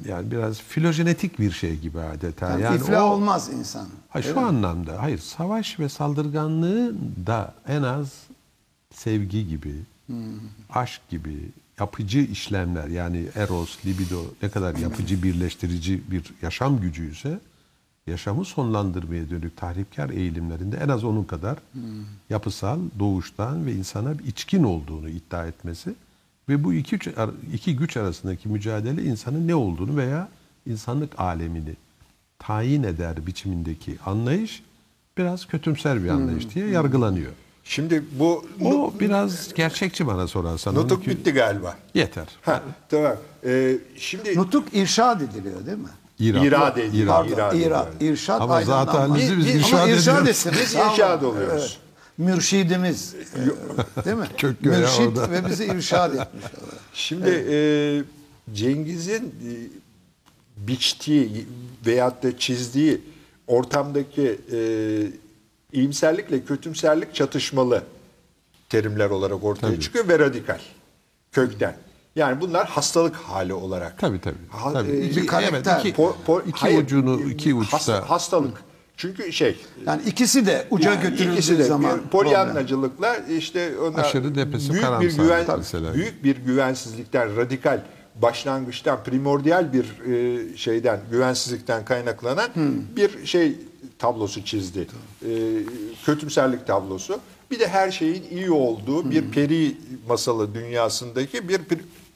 yani 0.08 0.30
biraz 0.30 0.60
filojenetik 0.60 1.38
bir 1.38 1.50
şey 1.50 1.76
gibi 1.76 2.00
adeta. 2.00 2.50
Yani, 2.50 2.62
Yani, 2.62 2.76
iflah 2.76 3.02
o, 3.02 3.06
olmaz 3.06 3.50
insan. 3.52 3.86
Ha, 4.08 4.22
şu 4.22 4.34
mi? 4.34 4.40
anlamda 4.40 5.02
hayır 5.02 5.18
savaş 5.18 5.80
ve 5.80 5.88
saldırganlığı 5.88 6.94
da 7.26 7.54
en 7.68 7.82
az 7.82 8.08
sevgi 8.94 9.48
gibi, 9.48 9.74
aşk 10.70 11.08
gibi 11.08 11.48
yapıcı 11.80 12.18
işlemler 12.18 12.88
yani 12.88 13.26
eros, 13.34 13.86
libido 13.86 14.22
ne 14.42 14.48
kadar 14.48 14.76
yapıcı 14.76 15.22
birleştirici 15.22 16.02
bir 16.10 16.22
yaşam 16.42 16.80
gücüyse 16.80 17.40
yaşamı 18.08 18.44
sonlandırmaya 18.44 19.30
dönük 19.30 19.56
tahripkar 19.56 20.10
eğilimlerinde 20.10 20.76
en 20.76 20.88
az 20.88 21.04
onun 21.04 21.24
kadar 21.24 21.58
yapısal, 22.30 22.78
doğuştan 22.98 23.66
ve 23.66 23.72
insana 23.72 24.18
bir 24.18 24.24
içkin 24.24 24.64
olduğunu 24.64 25.08
iddia 25.08 25.46
etmesi 25.46 25.94
ve 26.48 26.64
bu 26.64 26.74
iki, 26.74 26.98
güç- 26.98 27.14
iki 27.54 27.76
güç 27.76 27.96
arasındaki 27.96 28.48
mücadele 28.48 29.02
insanın 29.02 29.48
ne 29.48 29.54
olduğunu 29.54 29.96
veya 29.96 30.28
insanlık 30.66 31.20
alemini 31.20 31.74
tayin 32.38 32.82
eder 32.82 33.26
biçimindeki 33.26 33.98
anlayış 34.06 34.62
biraz 35.18 35.46
kötümser 35.46 36.04
bir 36.04 36.08
anlayış 36.08 36.54
diye 36.54 36.68
yargılanıyor. 36.68 37.32
Şimdi 37.64 38.04
bu 38.18 38.46
O 38.64 38.92
biraz 39.00 39.54
gerçekçi 39.54 40.06
bana 40.06 40.26
sorarsan. 40.26 40.74
nutuk 40.74 41.06
bitti 41.06 41.30
galiba. 41.32 41.76
Yeter. 41.94 42.26
Ha, 42.42 42.62
tamam. 42.88 43.16
Ee, 43.44 43.78
şimdi 43.96 44.36
Nutuk 44.38 44.74
irşad 44.74 45.20
ediliyor 45.20 45.66
değil 45.66 45.78
mi? 45.78 45.88
İrad. 46.18 46.42
irade 46.44 46.84
ediyor. 46.84 47.04
İrad. 47.04 47.30
Pardon, 47.36 47.58
irad, 47.58 47.94
ediyor. 47.96 48.12
irşad 48.12 48.40
Ama 48.40 48.54
aynı 48.54 48.66
zaten 48.66 48.94
anlamda. 48.94 49.14
halimizi 49.14 49.38
biz 49.38 49.46
Biz- 49.46 49.54
irşad 49.56 49.88
irşad 49.88 50.26
etsiniz. 50.26 50.58
Biz 50.60 50.74
irşad 50.74 51.22
oluyoruz. 51.22 51.78
Mürşidimiz. 52.18 53.14
e, 53.98 54.04
değil 54.04 54.16
mi? 54.16 54.26
Kök 54.38 54.62
Mürşid 54.62 55.06
orada. 55.16 55.30
ve 55.30 55.46
bizi 55.50 55.64
irşad 55.64 56.14
etmiş. 56.14 56.44
Şimdi 56.94 57.30
e, 57.50 57.56
Cengiz'in 58.54 59.24
e, 59.24 59.50
biçtiği 60.56 61.46
veyahut 61.86 62.22
da 62.22 62.38
çizdiği 62.38 63.00
ortamdaki 63.46 64.38
e, 64.52 64.58
iyimserlikle 65.72 66.44
kötümserlik 66.44 67.14
çatışmalı 67.14 67.82
terimler 68.68 69.10
olarak 69.10 69.44
ortaya 69.44 69.66
Tabii. 69.66 69.80
çıkıyor 69.80 70.08
ve 70.08 70.18
radikal 70.18 70.58
kökten. 71.32 71.76
Yani 72.18 72.40
bunlar 72.40 72.66
hastalık 72.68 73.16
hali 73.16 73.54
olarak. 73.54 73.98
Tabii 73.98 74.20
tabii. 74.20 74.34
Ha- 74.50 74.72
tabii. 74.72 74.90
e, 74.90 75.04
İki, 75.06 75.22
bir 75.22 75.26
karakter. 75.26 75.72
evet, 75.76 75.86
iki, 75.86 76.02
Po- 76.02 76.12
po- 76.26 76.42
iki 76.48 76.60
hayır, 76.60 76.82
ucunu, 76.84 77.20
e, 77.20 77.30
iki 77.30 77.54
uçta. 77.54 77.76
hast- 77.76 78.00
hastalık. 78.04 78.62
Çünkü 78.96 79.32
şey 79.32 79.56
Yani 79.86 80.02
ikisi 80.06 80.46
de 80.46 80.66
uca 80.70 80.90
yani 80.90 81.02
götürüldüğü 81.02 81.32
ikisi 81.32 81.58
de 81.58 81.64
zaman 81.64 82.00
polyanlacılıkla 82.10 83.16
işte 83.16 83.78
ona 83.78 83.96
Aşırı 84.02 84.34
depresif 84.34 84.70
büyük 84.72 85.00
bir 85.00 85.16
güven 85.16 85.46
mesela. 85.58 85.94
büyük 85.94 86.24
bir 86.24 86.36
güvensizlikten 86.36 87.36
radikal 87.36 87.80
başlangıçtan 88.22 89.04
primordial 89.04 89.72
bir 89.72 90.12
e, 90.12 90.56
şeyden 90.56 91.00
güvensizlikten 91.10 91.84
kaynaklanan 91.84 92.48
bir 92.96 93.26
şey 93.26 93.56
tablosu 93.98 94.44
çizdi. 94.44 94.86
E, 95.22 95.30
kötümserlik 96.06 96.66
tablosu. 96.66 97.20
Bir 97.50 97.58
de 97.60 97.68
her 97.68 97.90
şeyin 97.90 98.24
iyi 98.30 98.50
olduğu 98.50 99.10
bir 99.10 99.30
peri 99.30 99.76
masalı 100.08 100.54
dünyasındaki 100.54 101.48
bir 101.48 101.60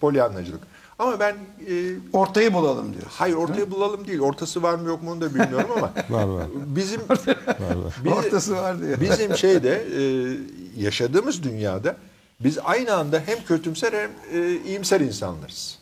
polyanlacılık. 0.03 0.61
Ama 0.99 1.21
ben 1.21 1.33
e, 1.71 1.75
ortayı 2.13 2.53
bulalım 2.55 2.93
diyor. 2.93 3.05
Hayır 3.09 3.35
ortaya 3.35 3.71
bulalım 3.71 4.07
değil. 4.07 4.21
Ortası 4.21 4.63
var 4.63 4.75
mı 4.75 4.89
yok 4.89 5.03
mu 5.03 5.11
onu 5.11 5.21
da 5.21 5.35
bilmiyorum 5.35 5.71
ama. 5.77 5.93
Var, 6.11 6.25
var. 6.25 6.47
Bizim 6.55 7.01
Bizi- 8.05 8.15
Ortası 8.15 8.57
var 8.57 8.81
diyor. 8.83 9.01
Bizim 9.01 9.37
şeyde 9.45 9.83
e, 9.97 10.03
yaşadığımız 10.83 11.43
dünyada 11.43 11.97
biz 12.41 12.59
aynı 12.65 12.95
anda 12.95 13.23
hem 13.27 13.45
kötümser 13.45 13.93
hem 13.93 14.11
e, 14.41 14.57
iyimser 14.67 15.01
insanlarız. 15.01 15.79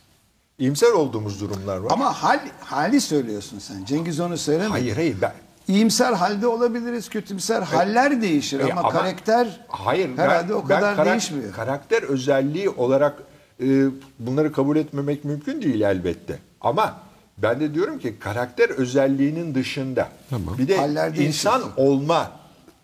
İyimser 0.59 0.91
olduğumuz 0.91 1.41
durumlar 1.41 1.77
var. 1.77 1.91
Ama 1.93 2.13
hal, 2.23 2.39
hali 2.59 3.01
söylüyorsun 3.01 3.59
sen. 3.59 3.85
Cengiz 3.85 4.19
onu 4.19 4.37
söylemedi. 4.37 4.69
hayır 4.71 4.95
hayır 4.95 5.15
ben 5.21 5.33
İyimser 5.67 6.13
halde 6.13 6.47
olabiliriz, 6.47 7.09
kötümser 7.09 7.61
haller 7.61 8.21
değişir 8.21 8.59
E, 8.59 8.73
ama, 8.73 8.89
karakter 8.89 9.65
hayır 9.67 10.17
herhalde 10.17 10.49
ben, 10.49 10.53
o 10.53 10.63
kadar 10.63 10.81
ben 10.81 10.95
karak- 10.95 11.11
değişmiyor. 11.11 11.53
Karakter 11.53 12.03
özelliği 12.03 12.69
olarak 12.69 13.23
e, 13.61 13.85
bunları 14.19 14.51
kabul 14.51 14.77
etmemek 14.77 15.25
mümkün 15.25 15.61
değil 15.61 15.81
elbette. 15.81 16.39
Ama 16.61 16.99
ben 17.37 17.59
de 17.59 17.73
diyorum 17.73 17.99
ki 17.99 18.15
karakter 18.19 18.69
özelliğinin 18.69 19.55
dışında 19.55 20.09
Tamam. 20.29 20.57
bir 20.57 20.67
de 20.67 20.77
Haller 20.77 21.15
değişir. 21.15 21.27
insan 21.27 21.61
olma 21.77 22.31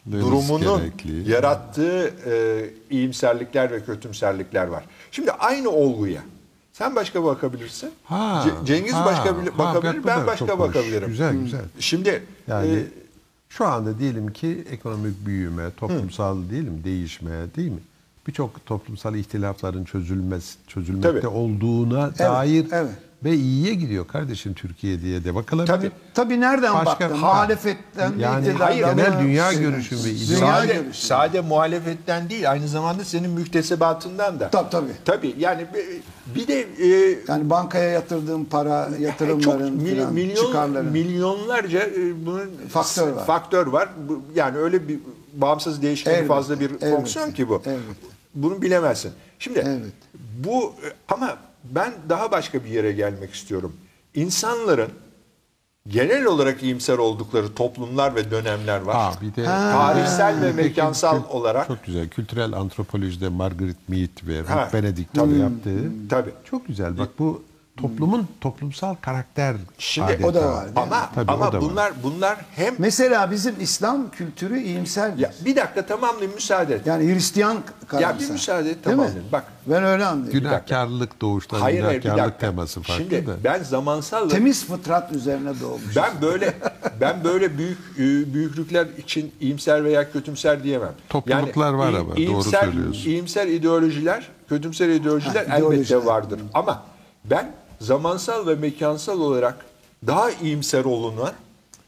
Deniz 0.06 0.22
durumunun 0.26 0.80
gerekli. 0.80 1.32
yarattığı 1.32 2.14
e, 2.26 2.66
iyimserlikler 2.90 3.72
ve 3.72 3.84
kötümserlikler 3.84 4.68
var. 4.68 4.84
Şimdi 5.12 5.32
aynı 5.32 5.70
olguya 5.70 6.22
sen 6.74 6.96
başka 6.96 7.24
bakabilirsin. 7.24 7.90
Ha, 8.04 8.46
Ce- 8.48 8.66
Cengiz 8.66 8.94
ha, 8.94 9.06
başka 9.06 9.26
ha, 9.26 9.58
bakabilir, 9.58 10.06
ben 10.06 10.28
başka 10.28 10.48
hoş. 10.48 10.60
bakabilirim. 10.60 11.08
Güzel, 11.08 11.36
güzel. 11.36 11.62
Şimdi 11.80 12.24
Yani 12.48 12.76
e, 12.76 12.84
şu 13.50 13.66
anda 13.66 14.00
diyelim 14.00 14.34
ki 14.34 14.64
ekonomik 14.72 15.26
büyüme, 15.26 15.72
toplumsal 15.78 16.38
diyelim 16.50 16.82
değişme 16.84 17.32
değil 17.56 17.72
mi? 17.72 17.80
Birçok 18.28 18.66
toplumsal 18.66 19.16
ihtilafların 19.16 19.84
çözülmesi, 19.84 20.56
çözülmekte 20.68 21.12
Tabii. 21.22 21.28
olduğuna 21.28 22.18
dair 22.20 22.66
evet. 22.72 22.90
ve 23.24 23.36
iyiye 23.36 23.74
gidiyor 23.74 24.08
kardeşim 24.08 24.54
Türkiye 24.54 25.02
diye 25.02 25.24
de 25.24 25.36
bakılabilir. 25.36 25.68
Tabii. 25.76 25.92
Tabii 26.14 26.40
nereden 26.42 26.74
Başka- 26.74 26.86
baktın? 26.86 27.10
Ha. 27.10 27.16
Muhalefetten 27.18 28.14
Yani 28.20 28.52
hayır, 28.52 28.86
genel 28.86 29.20
dünya 29.22 29.54
görüşü 29.54 29.96
ve 29.96 30.00
Sade, 30.18 30.74
görüşü. 30.74 31.06
sade 31.08 31.42
muhalefetten 31.42 32.30
değil 32.30 32.52
aynı 32.52 32.68
zamanda 32.68 33.04
senin 33.04 33.30
müktesebatından 33.32 34.40
da. 34.40 34.50
Tabii, 34.50 34.70
tabii. 34.70 34.92
Tabii 35.06 35.36
yani 35.40 35.66
bir- 36.36 36.48
de 36.48 36.62
e, 36.80 37.20
Yani 37.28 37.50
bankaya 37.50 37.90
yatırdığım 37.90 38.46
para, 38.46 38.90
çok 38.90 39.00
yatırımların 39.00 39.74
mil- 39.78 39.90
filan, 39.90 40.14
milyon, 40.14 40.36
çıkarların. 40.46 40.92
milyonlarca 40.92 41.80
e, 41.80 42.26
bunun 42.26 42.50
Faktör 42.70 43.12
var. 43.12 43.26
faktör 43.26 43.68
var. 43.68 43.90
Yani 44.36 44.58
öyle 44.58 44.88
bir 44.88 45.00
bağımsız 45.34 45.82
değişkeni 45.82 46.14
Elbette, 46.14 46.28
fazla 46.28 46.60
bir 46.60 46.66
elbette, 46.70 46.92
fonksiyon 46.92 47.32
ki 47.32 47.50
bu. 47.50 47.56
elbette. 47.66 48.17
Bunu 48.44 48.62
bilemezsin. 48.62 49.12
Şimdi 49.40 49.60
Evet. 49.60 49.94
bu 50.46 50.74
ama 51.10 51.38
ben 51.64 51.94
daha 52.10 52.32
başka 52.32 52.64
bir 52.66 52.70
yere 52.70 52.92
gelmek 52.92 53.34
istiyorum. 53.34 53.74
İnsanların 54.16 54.90
genel 55.88 56.26
olarak 56.26 56.64
iyimser 56.64 56.98
oldukları 56.98 57.54
toplumlar 57.56 58.16
ve 58.16 58.32
dönemler 58.32 58.82
var. 58.82 58.96
Aa, 58.96 59.22
bir 59.22 59.36
de 59.36 59.46
Tarihsel 59.46 60.42
ve 60.42 60.52
Peki, 60.56 60.56
mekansal 60.70 61.18
kült- 61.18 61.28
olarak 61.30 61.68
çok 61.68 61.86
güzel. 61.86 62.10
Kültürel 62.10 62.54
antropolojide 62.54 63.30
Margaret 63.30 63.90
Mead 63.90 64.28
ve 64.28 64.42
Ha, 64.42 64.66
Ruth 64.66 64.74
Benedict'in 64.74 65.40
yaptığı 65.40 65.92
tabii. 66.10 66.32
çok 66.50 66.68
güzel. 66.68 66.98
Bak 66.98 67.10
bu 67.20 67.44
toplumun 67.82 68.28
toplumsal 68.42 68.96
karakter 68.96 69.56
Şimdi 69.78 70.08
adeta. 70.14 70.28
o 70.28 70.34
da 70.34 70.52
var. 70.54 70.66
ama 70.76 71.10
Tabii, 71.16 71.32
o 71.32 71.34
ama 71.34 71.52
da 71.54 71.58
var. 71.58 71.62
bunlar 71.62 71.94
bunlar 72.04 72.38
hem 72.56 72.76
Mesela 72.78 73.32
bizim 73.32 73.56
İslam 73.60 74.12
kültürü 74.12 74.60
iyimser. 74.60 75.12
ya 75.18 75.32
bir 75.46 75.56
dakika 75.56 75.86
tamamlayayım 75.86 76.34
müsaade 76.36 76.76
et. 76.76 76.88
Yani 76.88 77.14
Hristiyan 77.14 77.58
karamsar. 77.88 78.14
Ya 78.14 78.20
bir 78.20 78.30
müsaade 78.32 78.70
et, 78.70 78.86
Değil 78.86 78.98
mi? 78.98 79.02
tamamlayayım. 79.02 79.32
Bak. 79.32 79.44
Ben 79.68 79.84
öyle 79.84 80.06
anlıyorum. 80.06 80.40
Günahkarlık 80.40 81.22
doğuştan 81.22 81.60
Hayır 81.60 81.84
hayır 81.84 81.98
bir 81.98 82.04
günahkarlık 82.04 82.32
dakika. 82.34 82.48
teması 82.50 82.82
farklı 82.82 83.04
Şimdi 83.04 83.28
da. 83.28 83.36
ben 83.44 83.64
zamansal 83.64 84.30
Temiz 84.30 84.66
fıtrat 84.66 85.12
üzerine 85.12 85.60
doğmuş. 85.62 85.96
ben 85.96 86.12
böyle 86.22 86.54
ben 87.02 87.24
böyle 87.24 87.58
büyük 87.58 87.78
e, 87.98 88.34
büyüklükler 88.34 88.88
için 88.98 89.32
iyimser 89.40 89.84
veya 89.84 90.12
kötümser 90.12 90.64
diyemem. 90.64 90.94
Topluluklar 91.10 91.74
var 91.74 91.88
ama, 91.94 92.10
doğru 92.10 92.20
iyimser, 92.20 92.62
söylüyorsun. 92.64 93.10
İyimser 93.10 93.48
ideolojiler, 93.48 94.28
kötümser 94.50 94.90
ideolojiler 94.90 95.46
Ha, 95.46 95.58
elbette 95.58 95.58
ideolojiler. 95.76 96.02
vardır. 96.02 96.40
Ama 96.54 96.84
ben 97.26 97.52
zamansal 97.80 98.48
ve 98.48 98.56
mekansal 98.56 99.22
olarak 99.22 99.56
daha 100.08 100.32
iyimser 100.32 100.86
olunan 100.86 101.34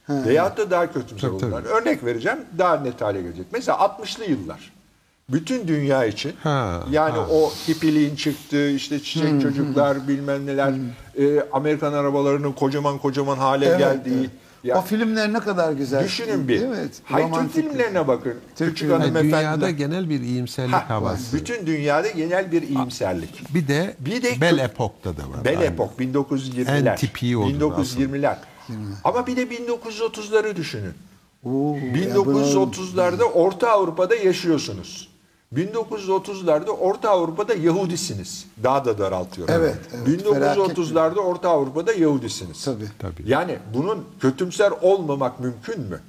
veyahut 0.09 0.57
da 0.57 0.71
daha 0.71 0.93
kötümser 0.93 1.29
Tabii, 1.29 1.45
olunan. 1.45 1.65
Örnek 1.65 2.05
vereceğim 2.05 2.39
daha 2.57 2.75
net 2.77 3.01
hale 3.01 3.21
gelecek. 3.21 3.45
Mesela 3.51 3.77
60'lı 3.77 4.25
yıllar. 4.25 4.71
Bütün 5.29 5.67
dünya 5.67 6.05
için 6.05 6.33
Ha, 6.43 6.83
yani 6.91 7.17
ha. 7.17 7.27
o 7.31 7.49
hipiliğin 7.67 8.15
çıktığı 8.15 8.69
işte 8.69 8.99
çiçek 8.99 9.41
çocuklar 9.41 10.07
bilmem 10.07 10.45
neler 10.45 10.73
e, 11.17 11.45
Amerikan 11.53 11.93
arabalarının 11.93 12.51
kocaman 12.51 12.97
kocaman 12.97 13.37
hale 13.37 13.65
Evet, 13.65 13.79
geldiği 13.79 14.19
evet. 14.19 14.29
Ya 14.63 14.77
o 14.77 14.81
filmler 14.81 15.33
ne 15.33 15.39
kadar 15.39 15.71
güzel. 15.71 16.03
düşünün 16.03 16.47
bir. 16.47 16.65
Mi? 16.65 16.77
Hayır 17.03 17.27
Türk 17.33 17.51
filmlerine 17.53 18.07
bakın. 18.07 18.35
Türk 18.55 18.69
Küçük. 18.69 18.89
Yani 18.91 19.15
dünyada 19.15 19.69
genel 19.69 20.09
bir 20.09 20.21
iyimserlik 20.21 20.73
Ha, 20.73 20.89
havası. 20.89 21.37
bütün 21.37 21.65
dünyada 21.67 22.09
genel 22.09 22.51
bir 22.51 22.61
iyimserlik. 22.61 23.53
Bir 23.53 23.67
de, 23.67 23.95
Bir 23.99 24.23
de 24.23 24.41
Bel 24.41 24.57
Epok'ta 24.57 25.17
da 25.17 25.21
var. 25.21 25.45
Bel. 25.45 25.61
Epok 25.61 25.99
1920'ler. 25.99 26.89
En 26.91 26.95
tipiği 26.95 27.37
odur 27.37 27.71
1920'ler. 27.71 28.35
Ama 29.03 29.27
bir 29.27 29.35
de 29.37 29.43
1930'ları 29.43 30.55
düşünün. 30.55 30.93
Oo, 31.45 31.75
ya 31.75 31.81
1930'larda 31.93 33.23
Orta 33.23 33.69
Avrupa'da 33.69 34.15
yaşıyorsunuz. 34.15 35.09
1930'larda 35.55 36.69
Orta 36.69 37.09
Avrupa'da 37.09 37.53
Yahudisiniz. 37.53 38.45
Daha 38.63 38.85
da 38.85 38.97
daraltıyorum. 38.97 39.53
Evet, 39.57 39.77
evet. 40.07 40.21
1930'larda 40.21 41.19
Orta 41.19 41.49
Avrupa'da 41.49 41.93
Yahudisiniz. 41.93 42.65
Tabii. 42.65 42.87
Tabii. 42.99 43.23
Yani 43.25 43.57
bunun 43.73 44.05
kötümser 44.19 44.71
olmamak 44.81 45.39
mümkün 45.39 45.79
mü? 45.81 46.01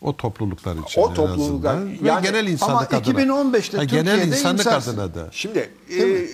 O 0.00 0.16
topluluklar 0.16 0.76
için 0.76 1.00
O 1.00 1.10
en 1.10 1.14
topluluklar-. 1.14 2.02
Ve 2.02 2.08
yani- 2.08 2.22
genel 2.26 2.46
insanlık 2.46 2.92
Ama 2.94 3.02
adına. 3.02 3.20
2015'te 3.22 3.76
Ha, 3.76 3.84
genel 3.84 4.04
Türkiye'de 4.14 4.36
insanlık 4.36 4.58
imzarsın. 4.66 4.98
adına 4.98 5.14
da. 5.14 5.28
Şimdi 5.32 5.70
e, 5.90 6.28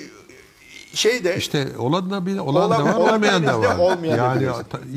şeyde 0.95 1.37
İşte 1.37 1.69
olan 1.79 2.11
da 2.11 2.27
bir 2.27 2.39
olan 2.39 2.71
da 2.71 2.77
Olan- 2.77 2.87
var, 2.87 2.95
olan 2.95 3.15
olmayan 3.15 3.47
da 3.47 3.61
var. 3.61 3.79
olmayan 3.79 4.19
da 4.19 4.43
yani, 4.43 4.45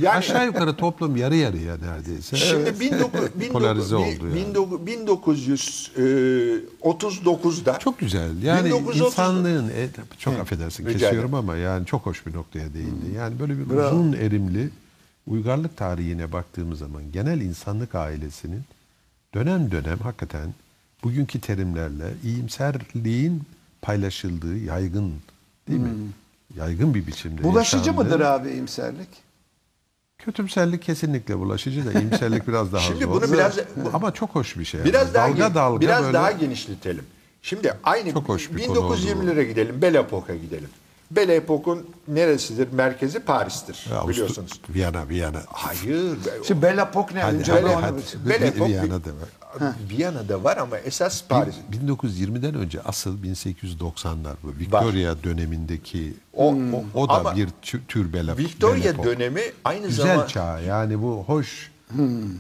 Yani- 0.02 0.10
aşağı 0.10 0.46
yukarı 0.46 0.76
toplum 0.76 1.16
yarı 1.16 1.36
yarıya 1.36 1.78
neredeyse. 1.78 2.36
Şimdi 2.38 2.96
19, 3.04 3.50
Polarize 3.52 3.96
19, 3.96 4.20
oldu 4.20 4.28
yani. 4.38 4.48
1939'da 6.82 7.80
Çok 7.80 8.00
güzel. 8.00 8.44
Yani 8.44 8.66
1930 8.66 9.02
insanlığın 9.02 9.70
e, 9.70 9.88
çok 10.20 10.40
affedersin 10.40 10.86
rica 10.86 10.94
kesiyorum 10.94 11.20
ederim. 11.20 11.34
ama 11.36 11.56
yani 11.56 11.86
çok 11.86 12.06
hoş 12.06 12.26
bir 12.26 12.34
noktaya 12.34 12.74
değindi. 12.74 13.06
Yani 13.18 13.40
böyle 13.40 13.58
bir 13.60 13.70
Bravo. 13.70 13.88
uzun 13.96 14.14
erimli 14.14 14.70
uygarlık 15.28 15.78
tarihine 15.78 16.32
baktığımız 16.32 16.80
zaman 16.80 17.12
genel 17.12 17.42
insanlık 17.42 17.96
ailesinin 17.96 18.62
dönem 19.34 19.72
dönem 19.72 19.98
hakikaten 20.00 20.54
bugünkü 21.04 21.40
terimlerle 21.42 22.14
iyimserliğin 22.24 23.44
paylaşıldığı 23.82 24.58
yaygın 24.58 25.14
değil 25.68 25.80
mi? 25.80 25.90
Yaygın 26.58 26.94
bir 26.94 27.08
biçimde. 27.08 27.44
Bulaşıcı 27.44 27.94
mıdır 27.94 28.20
abi 28.20 28.50
imserlik? 28.50 29.10
Kötümserlik 30.18 30.82
kesinlikle 30.82 31.38
bulaşıcı 31.40 31.86
da 31.86 32.00
iyimserlik 32.00 32.48
biraz 32.48 32.74
daha 32.74 32.82
Şimdi 32.88 33.04
zor. 33.04 33.12
bunu 33.12 33.34
biraz- 33.34 33.60
ama 33.94 34.14
çok 34.14 34.30
hoş 34.30 34.58
bir 34.58 34.66
şey. 34.66 34.84
biraz 34.86 35.06
yani. 35.08 35.14
daha 35.14 35.28
dalga 35.28 35.48
gen- 35.48 35.56
dalga 35.56 35.82
biraz 35.82 36.04
böyle 36.04 36.14
daha 36.14 36.32
genişletelim. 36.32 37.04
Şimdi 37.42 37.74
aynı 37.84 38.14
Çok 38.14 38.30
hoş 38.30 38.52
bir 38.52 38.68
konu 38.68 38.78
1920'lere 38.78 39.44
gidelim, 39.44 39.82
Belle 39.82 40.00
Epoque'a 40.00 40.36
gidelim. 40.36 40.70
Belle 41.12 41.36
Epoque'un 41.36 41.90
neresidir? 42.08 42.68
Merkezi 42.72 43.20
Paris'tir. 43.20 43.86
Ya, 43.92 44.08
biliyorsunuz. 44.08 44.62
Viyana, 44.70 45.10
Viyana. 45.10 45.42
Hayır. 45.48 46.18
Şimdi 46.48 46.62
Bella 46.62 46.82
Epoque 46.82 47.16
ne? 47.20 47.24
Hadi, 47.24 47.36
Önce 47.38 47.52
hadi, 47.52 47.66
onu 47.66 47.82
hadi. 47.82 48.02
Belle 48.30 48.48
Epoque 48.48 48.68
Viyana'da 48.74 49.10
var. 49.10 49.30
Viyana'da 49.90 50.44
var 50.44 50.58
ama 50.58 50.78
esas 50.78 51.24
Paris. 51.24 51.56
1920'den 51.86 52.56
önce 52.56 52.82
asıl 52.82 53.24
1890'lar 53.24 54.34
bu 54.44 54.60
Victoria 54.60 55.24
dönemindeki 55.24 56.14
O, 56.34 56.54
o, 56.54 56.84
o, 56.94 57.10
da 57.10 57.14
ama 57.14 57.36
bir 57.36 57.48
tü- 57.64 57.86
tür 57.88 58.14
bele. 58.14 58.38
Victoria 58.38 58.84
belle 58.84 58.94
pop. 58.94 59.06
dönemi 59.06 59.42
aynı 59.66 59.88
güzel 59.88 60.06
zamanda 60.06 60.28
çağ 60.28 60.60
yani 60.60 61.02
bu 61.02 61.24
hoş. 61.28 61.72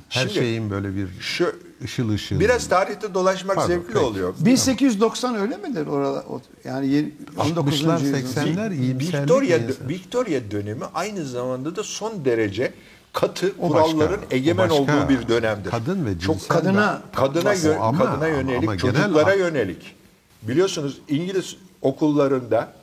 Her 0.09 0.21
Şimdi 0.21 0.33
şeyin 0.33 0.69
böyle 0.69 0.95
bir 0.95 1.07
şu 1.19 1.55
ışıl 1.83 2.09
ışıl. 2.09 2.39
biraz 2.39 2.67
tarihte 2.69 3.13
dolaşmak 3.13 3.55
Pardon, 3.55 3.67
zevkli 3.67 3.87
peki. 3.93 3.99
oluyor. 4.05 4.33
1890 4.39 5.35
öyle 5.35 5.57
midir 5.57 5.87
orada? 5.87 6.23
Yani 6.63 6.87
yeni- 6.87 7.11
19. 7.37 7.81
60'lar, 7.81 8.01
yüzyıl. 8.01 8.17
80'ler 8.17 8.73
iyimserlik 8.75 9.19
Victoria. 9.19 9.59
Victoria 9.89 10.41
dönemi 10.51 10.85
aynı 10.93 11.25
zamanda 11.25 11.75
da 11.75 11.83
son 11.83 12.25
derece 12.25 12.73
katı 13.19 13.51
O 13.59 13.67
kuralların 13.67 14.21
başka, 14.21 14.35
egemen 14.35 14.69
olduğu 14.69 15.09
bir 15.09 15.27
dönemdir. 15.27 15.69
Kadın 15.71 16.05
ve 16.05 16.19
çok 16.19 16.49
kadına- 16.49 17.01
kadına 17.15 17.53
yö- 17.53 17.77
ama- 17.77 18.05
kadına 18.05 18.27
yönelik, 18.27 18.63
ama 18.63 18.75
genel- 18.75 18.93
çocuklara 18.93 19.33
yönelik. 19.33 19.95
Biliyorsunuz 20.41 20.97
İngiliz 21.09 21.55
okullarında 21.81 22.73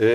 e, 0.00 0.06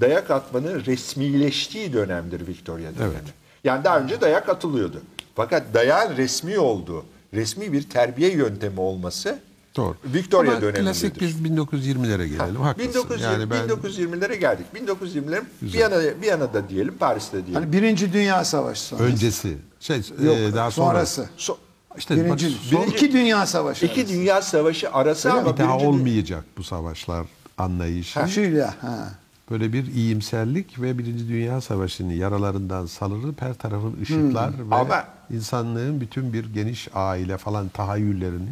dayak 0.00 0.30
atmanın 0.30 0.84
resmileştiği 0.84 1.92
dönemdir 1.92 2.46
Victoria 2.46 2.94
dönemi. 2.94 3.12
Evet. 3.12 3.22
Yani 3.64 3.84
daha 3.84 4.00
önce 4.00 4.20
dayak 4.20 4.48
atılıyordu. 4.48 5.00
Fakat 5.34 5.62
dayağın 5.74 6.16
resmi 6.16 6.58
olduğu, 6.58 7.04
resmi 7.34 7.72
bir 7.72 7.82
terbiye 7.90 8.32
yöntemi 8.32 8.80
olması 8.80 9.38
Doğru. 9.76 9.96
Victoria 10.04 10.50
Ama 10.52 10.60
dönemindedir. 10.60 10.84
klasik 10.84 11.20
biz 11.20 11.40
1920'lere 11.40 12.26
gelelim. 12.26 12.56
Haklısın. 12.60 12.90
1920, 12.90 13.22
yani 13.32 13.50
ben 13.50 13.66
1920'lere 13.68 14.34
geldik. 14.34 14.66
1920'lerin 14.74 15.44
Viyana, 15.62 15.96
Viyana'da 16.22 16.68
diyelim, 16.68 16.94
Paris'te 16.98 17.46
diyelim. 17.46 17.54
Hani 17.54 17.72
Birinci 17.72 18.12
Dünya 18.12 18.44
Savaşı 18.44 18.82
sonrası. 18.82 19.04
öncesi 19.12 19.56
şey 19.80 19.96
Yok, 20.22 20.36
e, 20.36 20.54
daha 20.54 20.70
sonra 20.70 20.86
sonrası. 20.92 21.28
So- 21.38 21.56
işte 21.98 22.16
Birinci, 22.16 22.46
bak, 22.46 22.52
son- 22.70 22.86
iki 22.86 23.12
Dünya 23.12 23.46
Savaşı. 23.46 23.86
İki 23.86 24.00
arası. 24.00 24.12
Dünya 24.14 24.42
Savaşı 24.42 24.90
arası 24.92 25.32
ama 25.32 25.52
bir 25.52 25.56
daha 25.62 25.78
olmayacak 25.78 26.44
bu 26.56 26.62
savaşlar 26.64 27.26
anlayışı. 27.58 28.28
Şöyle, 28.28 28.62
ha. 28.64 29.08
Böyle 29.50 29.72
bir 29.72 29.86
iyimserlik 29.94 30.80
ve 30.82 30.98
Birinci 30.98 31.28
Dünya 31.28 31.60
Savaşı'nın 31.60 32.12
yaralarından 32.12 32.86
salınıp 32.86 33.42
her 33.42 33.54
tarafın 33.54 33.96
ışıklar 34.02 34.52
ve 34.58 34.62
Hmm. 34.62 34.72
Ama- 34.72 35.04
insanlığın 35.30 36.00
bütün 36.00 36.32
bir 36.32 36.54
geniş 36.54 36.88
aile 36.94 37.36
falan 37.38 37.68
tahayyüllerini 37.68 38.48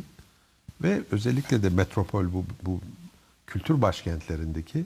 ve 0.82 1.00
özellikle 1.12 1.62
de 1.62 1.68
metropol 1.68 2.24
bu, 2.32 2.44
bu 2.62 2.80
kültür 3.46 3.82
başkentlerindeki 3.82 4.84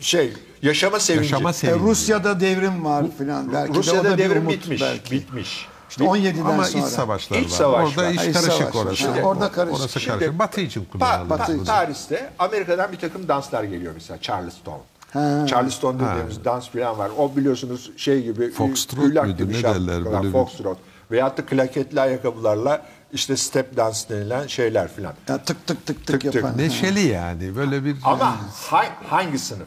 şey 0.00 0.32
yaşama 0.62 1.00
sevinci. 1.00 1.24
yaşama 1.24 1.50
E, 1.50 1.52
sevinci. 1.52 1.84
Rusya'da 1.84 2.40
devrim 2.40 2.84
var 2.84 3.04
filan. 3.18 3.52
Belki 3.52 3.74
de 3.74 3.78
o 3.78 3.80
Rusya'da 3.82 4.04
da 4.04 4.12
bir 4.12 4.18
devrim 4.24 4.48
bitmiş. 4.48 4.80
belki. 4.82 5.10
Bitmiş. 5.12 5.66
İşte 5.90 6.04
17'den 6.04 6.44
Ama 6.44 6.64
sonra. 6.64 6.86
iç 6.86 6.92
savaşlar 6.92 7.38
İç 7.38 7.44
var. 7.44 7.56
savaş 7.56 7.88
Orada 7.96 8.06
var. 8.08 8.10
iş 8.12 8.16
karışık 8.16 8.42
savaş 8.52 8.76
orası. 8.76 9.08
Ha, 9.10 9.20
orada 9.22 9.52
karışık. 9.52 9.80
Orası 9.80 10.00
Şimdi- 10.00 10.18
karışık. 10.18 10.38
Batı 10.38 10.60
için 10.60 10.84
kullanılır. 10.92 11.30
Pa- 11.38 11.48
bunun. 11.54 11.64
Paris'te 11.64 12.30
Amerika'dan 12.38 12.92
bir 12.92 12.96
takım 12.98 13.28
danslar 13.28 13.64
geliyor 13.64 13.92
mesela 13.94 14.20
Charleston. 14.20 14.80
Ha. 15.12 15.46
Charleston 15.48 16.00
dediğimiz 16.00 16.44
dans 16.44 16.68
falan 16.68 16.98
var. 16.98 17.10
O 17.18 17.36
biliyorsunuz 17.36 17.90
şey 17.96 18.22
gibi 18.22 18.50
Foxtrot 18.50 19.04
gibi 19.38 19.52
ne 19.52 19.62
derler 19.62 20.32
Foxtrot. 20.32 20.78
Veyahut 21.10 21.38
da 21.38 21.46
klaketli 21.46 22.00
ayakkabılarla 22.00 22.86
işte 23.12 23.36
step 23.36 23.76
dans 23.76 24.08
denilen 24.10 24.46
şeyler 24.46 24.92
filan. 24.92 25.14
Ya 25.28 25.38
tık 25.44 25.66
tık 25.66 25.86
tık 25.86 25.86
tık, 25.86 26.06
Tık 26.06 26.20
tık. 26.20 26.34
yapan. 26.34 26.58
Neşeli 26.58 27.06
yani 27.06 27.56
böyle 27.56 27.84
bir 27.84 27.96
Ama 28.04 28.36
ha- 28.70 28.96
hangi 29.08 29.38
sınıf? 29.38 29.66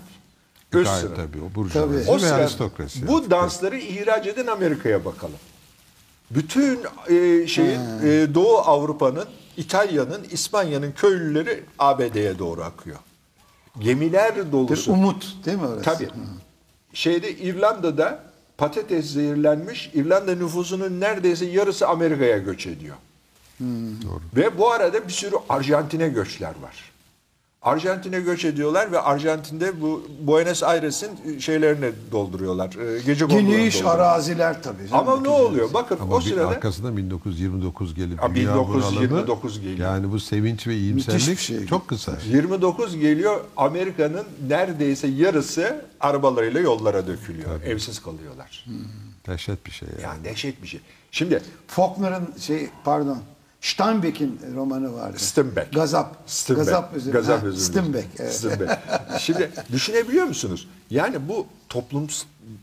Üst 0.73 0.85
Gayet 0.85 1.01
sınıf. 1.01 1.15
tabii 1.15 1.37
o 1.41 1.43
Tabii. 1.43 1.55
burjuvazi 1.55 2.11
O 2.11 2.21
ve 2.21 2.31
aristokrasi. 2.33 3.07
bu 3.07 3.31
dansları 3.31 3.77
ihraç 3.77 4.27
eden 4.27 4.47
Amerika'ya 4.47 5.05
bakalım. 5.05 5.35
Bütün 6.31 6.79
e, 7.09 7.47
şeyin 7.47 7.79
e, 8.03 8.33
Doğu 8.35 8.57
Avrupa'nın, 8.57 9.25
İtalya'nın, 9.57 10.23
İspanya'nın 10.31 10.91
köylüleri 10.91 11.63
ABD'ye 11.79 12.39
doğru 12.39 12.63
akıyor. 12.63 12.97
Gemiler 13.79 14.35
Bir 14.35 14.51
dolusu. 14.51 14.91
umut 14.91 15.45
değil 15.45 15.57
mi 15.57 15.65
orası? 15.67 15.81
Tabii. 15.83 16.09
Şeyde 16.93 17.31
İrlanda'da 17.37 18.23
patates 18.57 19.05
zehirlenmiş. 19.05 19.91
İrlanda 19.93 20.35
nüfusunun 20.35 20.99
neredeyse 20.99 21.45
yarısı 21.45 21.87
Amerika'ya 21.87 22.37
göç 22.37 22.67
ediyor. 22.67 22.95
Doğru. 24.03 24.21
Ve 24.35 24.57
bu 24.57 24.71
arada 24.71 25.07
bir 25.07 25.13
sürü 25.13 25.35
Arjantin'e 25.49 26.07
göçler 26.09 26.53
var. 26.61 26.91
Arjantin'e 27.61 28.19
göç 28.19 28.45
ediyorlar 28.45 28.91
ve 28.91 28.99
Arjantin'de 28.99 29.81
bu 29.81 30.07
Buenos 30.21 30.63
Aires'in 30.63 31.39
şeylerini 31.39 31.91
dolduruyorlar. 32.11 32.75
e, 32.75 33.01
Gece 33.01 33.25
Geniş 33.25 33.81
araziler 33.85 34.63
tabii. 34.63 34.83
Ama 34.91 35.21
ne 35.21 35.29
oluyor? 35.29 35.73
Bakın 35.73 35.97
Ama 36.01 36.15
o 36.15 36.19
bir 36.19 36.25
sırada 36.25 36.47
arkasında 36.47 36.97
1929 36.97 37.95
gelip 37.95 38.19
dünya 38.19 38.35
1929 38.35 39.53
bunalımı, 39.53 39.71
geliyor. 39.71 39.89
Yani 39.89 40.11
bu 40.11 40.19
sevinç 40.19 40.67
ve 40.67 40.75
iyimserlik 40.75 41.39
şey. 41.39 41.65
çok 41.65 41.87
kısa. 41.87 42.17
29 42.29 42.97
geliyor 42.97 43.41
Amerika'nın 43.57 44.25
neredeyse 44.47 45.07
yarısı 45.07 45.85
arabalarıyla 45.99 46.59
yollara 46.59 47.07
dökülüyor. 47.07 47.61
Evsiz 47.61 47.99
kalıyorlar. 48.01 48.65
Dehşet 49.27 49.65
bir 49.65 49.71
şey 49.71 49.89
yani. 49.89 50.01
Yani 50.03 50.23
dehşet 50.23 50.63
bir 50.63 50.67
şey. 50.67 50.79
Şimdi 51.11 51.41
Faulkner'ın 51.67 52.29
şey 52.39 52.69
pardon 52.83 53.17
Steinbeck'in 53.61 54.39
romanı 54.55 54.93
vardı. 54.93 55.19
Steinbeck. 55.19 55.73
Gazap. 55.73 56.17
Steinbeck. 56.25 56.65
Gazap 56.67 56.97
üzerine. 56.97 57.19
Gazap 57.19 57.43
üzerine. 57.43 57.59
Steinbeck. 57.59 58.07
Evet. 58.19 58.33
Steinbeck. 58.33 58.71
Şimdi 59.19 59.51
düşünebiliyor 59.71 60.25
musunuz? 60.25 60.67
Yani 60.89 61.29
bu 61.29 61.45
toplum 61.69 62.07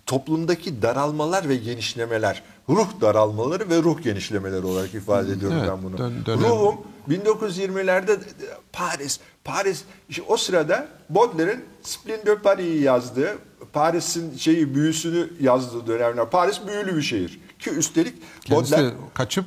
toplumdaki 0.06 0.82
daralmalar 0.82 1.48
ve 1.48 1.56
genişlemeler, 1.56 2.42
ruh 2.68 2.88
daralmaları 3.00 3.70
ve 3.70 3.82
ruh 3.82 4.02
genişlemeleri 4.02 4.66
olarak 4.66 4.94
ifade 4.94 5.32
ediyorum 5.32 5.58
Evet, 5.60 5.70
ben 5.72 5.82
bunu. 5.82 5.98
dön- 5.98 6.14
dönem- 6.26 6.40
Ruhum 6.40 6.74
1920'lerde 7.08 8.18
Paris, 8.72 9.20
Paris 9.44 9.82
işte 10.08 10.22
o 10.28 10.36
sırada 10.36 10.88
Baudelaire'in 11.10 11.64
Spleen 11.82 12.26
de 12.26 12.38
Paris'i 12.38 12.82
yazdığı, 12.84 13.38
Paris'in 13.72 14.36
şeyi 14.36 14.74
büyüsünü 14.74 15.30
yazdığı 15.40 15.86
dönemler. 15.86 16.30
Paris 16.30 16.60
büyülü 16.66 16.96
bir 16.96 17.02
şehir. 17.02 17.40
Ki 17.58 17.70
üstelik 17.70 18.14
Kendisi 18.44 18.72
Baudelaire, 18.72 18.94
kaçıp 19.14 19.44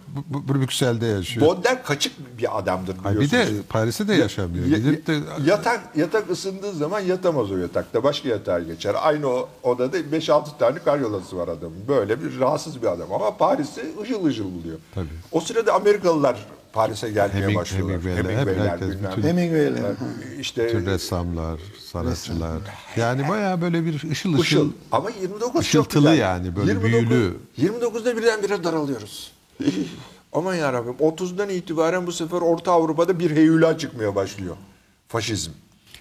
Brüksel'de 0.49 1.05
yaşıyor. 1.05 1.47
Baudelaire 1.47 1.81
kaçık 1.83 2.37
bir 2.37 2.57
adamdır 2.59 2.95
Ay, 3.05 3.15
bir 3.15 3.19
biliyorsunuz. 3.21 3.59
de 3.59 3.61
Paris'te 3.69 4.07
de 4.07 4.13
yaşamıyor. 4.15 4.65
Ya- 4.65 4.77
Gidip 4.77 5.07
de 5.07 5.19
yatak 5.45 5.81
yatak 5.95 6.29
ısındığı 6.31 6.71
zaman 6.73 6.99
yatamaz 6.99 7.51
o 7.51 7.57
yatakta. 7.57 8.03
Başka 8.03 8.29
yatağa 8.29 8.59
geçer. 8.59 8.95
Aynı 9.01 9.27
o 9.27 9.49
odada 9.63 9.97
5-6 9.99 10.57
tane 10.59 10.79
karyolası 10.79 11.37
var 11.37 11.47
adamın. 11.47 11.87
Böyle 11.87 12.23
bir 12.23 12.39
rahatsız 12.39 12.81
bir 12.81 12.87
adam. 12.87 13.13
Ama 13.13 13.37
Paris'i 13.37 13.81
ışıl 14.01 14.25
ışıl 14.25 14.45
buluyor. 14.45 14.77
Tabii. 14.95 15.07
O 15.31 15.39
sırada 15.41 15.73
Amerikalılar 15.73 16.45
Paris'e 16.73 17.11
gelmeye 17.11 17.45
Heming- 17.47 17.55
başlıyorlar. 17.55 18.01
Hemingway'ler, 18.01 18.39
hep 18.39 18.69
herkes 18.71 18.87
bilmem. 18.89 19.11
bütün- 19.17 19.27
Hemingway'le. 19.27 19.95
İşte 20.39 20.65
bütün 20.67 20.85
ressamlar, 20.85 21.59
sanatçılar. 21.91 22.61
Yani 22.95 23.29
bayağı 23.29 23.61
böyle 23.61 23.85
bir 23.85 23.93
ışıl 24.11 24.11
ışıl. 24.11 24.37
Işıl. 24.39 24.71
Ama 24.91 25.09
29 25.09 25.53
çok 25.53 25.63
Işıltılı 25.63 26.01
güzel. 26.09 26.19
yani, 26.19 26.55
böyle 26.55 26.83
büyülü. 26.83 27.37
29'da 27.57 28.17
birdenbire 28.17 28.63
daralıyoruz. 28.63 29.31
Aman 30.33 30.55
yarabbim 30.55 30.93
30'dan 30.99 31.49
itibaren 31.49 32.07
bu 32.07 32.11
sefer 32.11 32.37
Orta 32.37 32.71
Avrupa'da 32.71 33.19
bir 33.19 33.31
heyula 33.31 33.77
çıkmaya 33.77 34.15
başlıyor. 34.15 34.55
faşizm. 35.07 35.51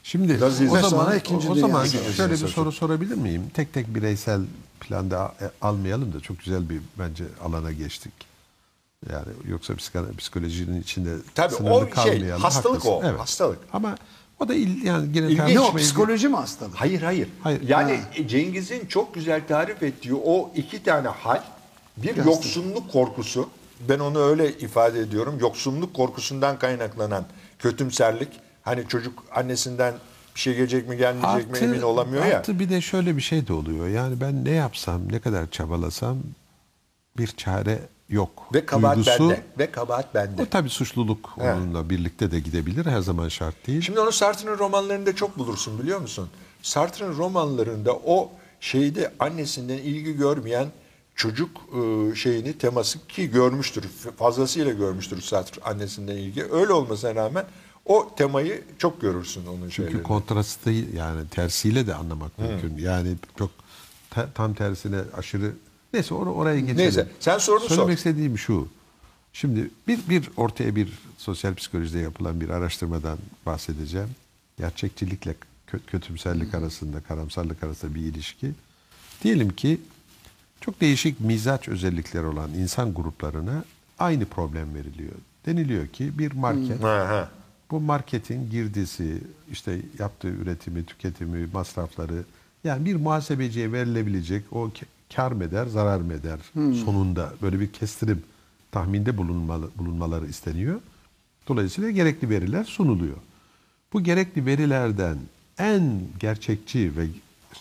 Şimdi 0.02 0.40
Nazizm. 0.40 0.72
o 0.72 0.88
zaman 0.88 1.18
İkinci 1.18 1.48
o 1.48 1.54
Dünya 1.54 1.66
zaman 1.68 1.85
şöyle 2.16 2.33
bir 2.33 2.48
soru 2.48 2.72
sorabilir 2.72 3.14
miyim? 3.14 3.42
Tek 3.54 3.72
tek 3.72 3.94
bireysel 3.94 4.40
planda 4.80 5.35
e, 5.40 5.50
almayalım 5.62 6.12
da 6.12 6.20
çok 6.20 6.38
güzel 6.38 6.68
bir 6.70 6.80
bence 6.98 7.24
alana 7.44 7.72
geçtik. 7.72 8.12
Yani 9.08 9.28
yoksa 9.48 9.74
psikolojinin 10.18 10.82
içinde 10.82 11.10
Tabii, 11.34 11.54
sınırlı 11.54 11.74
o 11.74 11.80
şey, 11.80 11.90
kalmayalım. 11.90 12.42
hastalık 12.42 12.86
o, 12.86 12.96
Haklısın, 12.96 13.18
hastalık. 13.18 13.58
Ama 13.72 13.94
o 14.40 14.48
da 14.48 14.54
il, 14.54 14.84
yani 14.84 15.12
gene 15.12 15.26
İlginç. 15.26 15.54
Ne 15.54 15.60
o 15.60 15.76
psikoloji 15.76 16.28
mi 16.28 16.36
hastalık? 16.36 16.74
Hayır 16.74 17.02
hayır. 17.02 17.28
Hayır. 17.42 17.68
Yani 17.68 18.00
Cengiz'in 18.28 18.86
çok 18.86 19.14
güzel 19.14 19.46
tarif 19.48 19.82
ettiği 19.82 20.14
o 20.14 20.50
iki 20.56 20.82
tane 20.82 21.08
hal 21.08 21.42
bir 21.96 22.16
yoksunluk 22.16 22.92
korkusu. 22.92 23.48
Ben 23.88 23.98
onu 23.98 24.18
öyle 24.18 24.58
ifade 24.58 25.00
ediyorum. 25.00 25.38
Yoksunluk 25.40 25.94
korkusundan 25.94 26.58
kaynaklanan 26.58 27.24
kötümserlik. 27.58 28.28
Hani 28.62 28.88
çocuk 28.88 29.24
annesinden 29.34 29.94
bir 30.34 30.40
şey 30.40 30.54
gelecek 30.56 30.88
mi 30.88 30.96
gelmeyecek 30.96 31.50
mi 31.50 31.58
emin 31.58 31.82
olamıyor 31.82 32.26
ya. 32.26 32.38
Artı 32.38 32.58
bir 32.58 32.68
de 32.68 32.80
şöyle 32.80 33.16
bir 33.16 33.22
şey 33.22 33.46
de 33.46 33.52
oluyor. 33.52 33.88
Yani 33.88 34.20
ben 34.20 34.44
ne 34.44 34.50
yapsam, 34.50 35.12
ne 35.12 35.18
kadar 35.18 35.50
çabalasam 35.50 36.18
bir 37.18 37.26
çare 37.26 37.78
yok. 38.11 38.31
Ve 38.55 38.66
kabahat 38.66 38.96
Duygusu- 38.96 39.20
bende. 39.31 39.42
Ve 39.59 39.70
kabahat 39.70 40.14
bende. 40.14 40.42
O 40.42 40.46
tabii 40.46 40.68
suçluluk 40.70 41.31
Evet. 41.40 41.57
onunla 41.57 41.90
birlikte 41.90 42.31
de 42.31 42.40
gidebilir. 42.40 42.87
Her 42.87 43.01
zaman 43.01 43.29
şart 43.29 43.66
değil. 43.66 43.81
Şimdi 43.81 44.01
onu 44.01 44.12
Sartre'ın 44.12 44.59
romanlarında 44.59 45.16
çok 45.16 45.38
bulursun 45.38 45.79
biliyor 45.83 46.01
musun? 46.01 46.29
Sartre'ın 46.62 47.16
romanlarında 47.18 47.92
o 47.94 48.31
şeyde 48.61 49.12
annesinden 49.18 49.79
ilgi 49.79 50.16
görmeyen 50.16 50.66
çocuk 51.14 51.51
e, 51.73 52.14
şeyini 52.14 52.59
teması 52.59 53.07
ki 53.07 53.31
görmüştür. 53.31 53.85
Fazlasıyla 54.18 54.73
görmüştür 54.73 55.20
Sartre 55.20 55.62
annesinden 55.62 56.16
ilgi. 56.16 56.44
Öyle 56.53 56.73
olmasına 56.73 57.14
rağmen 57.14 57.44
o 57.87 58.11
temayı 58.16 58.64
çok 58.79 59.01
görürsün 59.01 59.46
onun 59.46 59.61
Çünkü 59.61 59.73
şeylerinde. 59.73 60.03
kontrastı 60.03 60.70
yani 60.70 61.29
tersiyle 61.31 61.87
de 61.87 61.94
anlamak 61.94 62.38
mümkün. 62.38 62.77
Yani 62.79 63.09
çok 63.38 63.51
tam 64.35 64.55
tersine 64.55 64.99
aşırı 65.16 65.53
neyse 65.92 66.14
or- 66.14 66.29
oraya 66.35 66.61
geçelim. 66.61 66.79
Neyse, 66.79 67.09
sen 67.20 67.38
sorunu 67.38 67.61
sor. 67.61 67.68
Söylemek 67.68 67.98
istediğim 67.98 68.38
şu. 68.38 68.68
Şimdi 69.33 69.70
bir 69.88 69.98
bir 70.09 70.31
ortaya 70.37 70.76
bir 70.76 70.98
sosyal 71.18 71.55
psikolojide 71.55 71.98
yapılan 71.98 72.40
bir 72.40 72.48
araştırmadan 72.48 73.18
bahsedeceğim. 73.46 74.09
Gerçekçilikle 74.59 75.35
kö- 75.72 75.87
kötümserlik 75.87 76.55
arasında, 76.55 77.00
karamsarlık 77.00 77.62
arasında 77.64 77.94
bir 77.94 78.00
ilişki. 78.00 78.50
Diyelim 79.24 79.50
ki 79.50 79.81
çok 80.61 80.81
değişik 80.81 81.20
mizaç 81.20 81.68
özellikleri 81.68 82.26
olan 82.26 82.50
insan 82.55 82.94
gruplarına 82.94 83.64
aynı 83.98 84.24
problem 84.24 84.74
veriliyor. 84.74 85.12
Deniliyor 85.46 85.87
ki 85.87 86.18
bir 86.18 86.33
market 86.33 86.83
bu 87.70 87.81
marketin 87.81 88.50
girdisi, 88.50 89.18
işte 89.53 89.81
yaptığı 89.98 90.29
üretimi, 90.29 90.85
tüketimi, 90.85 91.48
masrafları 91.53 92.24
yani 92.64 92.85
bir 92.85 92.96
muhasebeciye 92.96 93.72
verilebilecek 93.72 94.44
o 94.53 94.70
kar 95.16 95.33
mı 95.33 95.44
eder, 95.44 95.66
zarar 95.66 96.01
mı 96.01 96.12
eder 96.12 96.38
sonunda 96.85 97.33
böyle 97.42 97.61
bir 97.61 97.73
kestirim 97.73 98.23
tahminde 98.73 99.16
bulunmalı, 99.16 99.70
bulunmaları 99.79 100.27
isteniyor. 100.27 100.81
Dolayısıyla 101.49 101.90
gerekli 101.90 102.31
veriler 102.31 102.64
sunuluyor. 102.64 103.16
Bu 103.92 104.03
gerekli 104.03 104.46
verilerden 104.46 105.18
en 105.59 106.01
gerçekçi 106.18 106.96
ve 106.96 107.07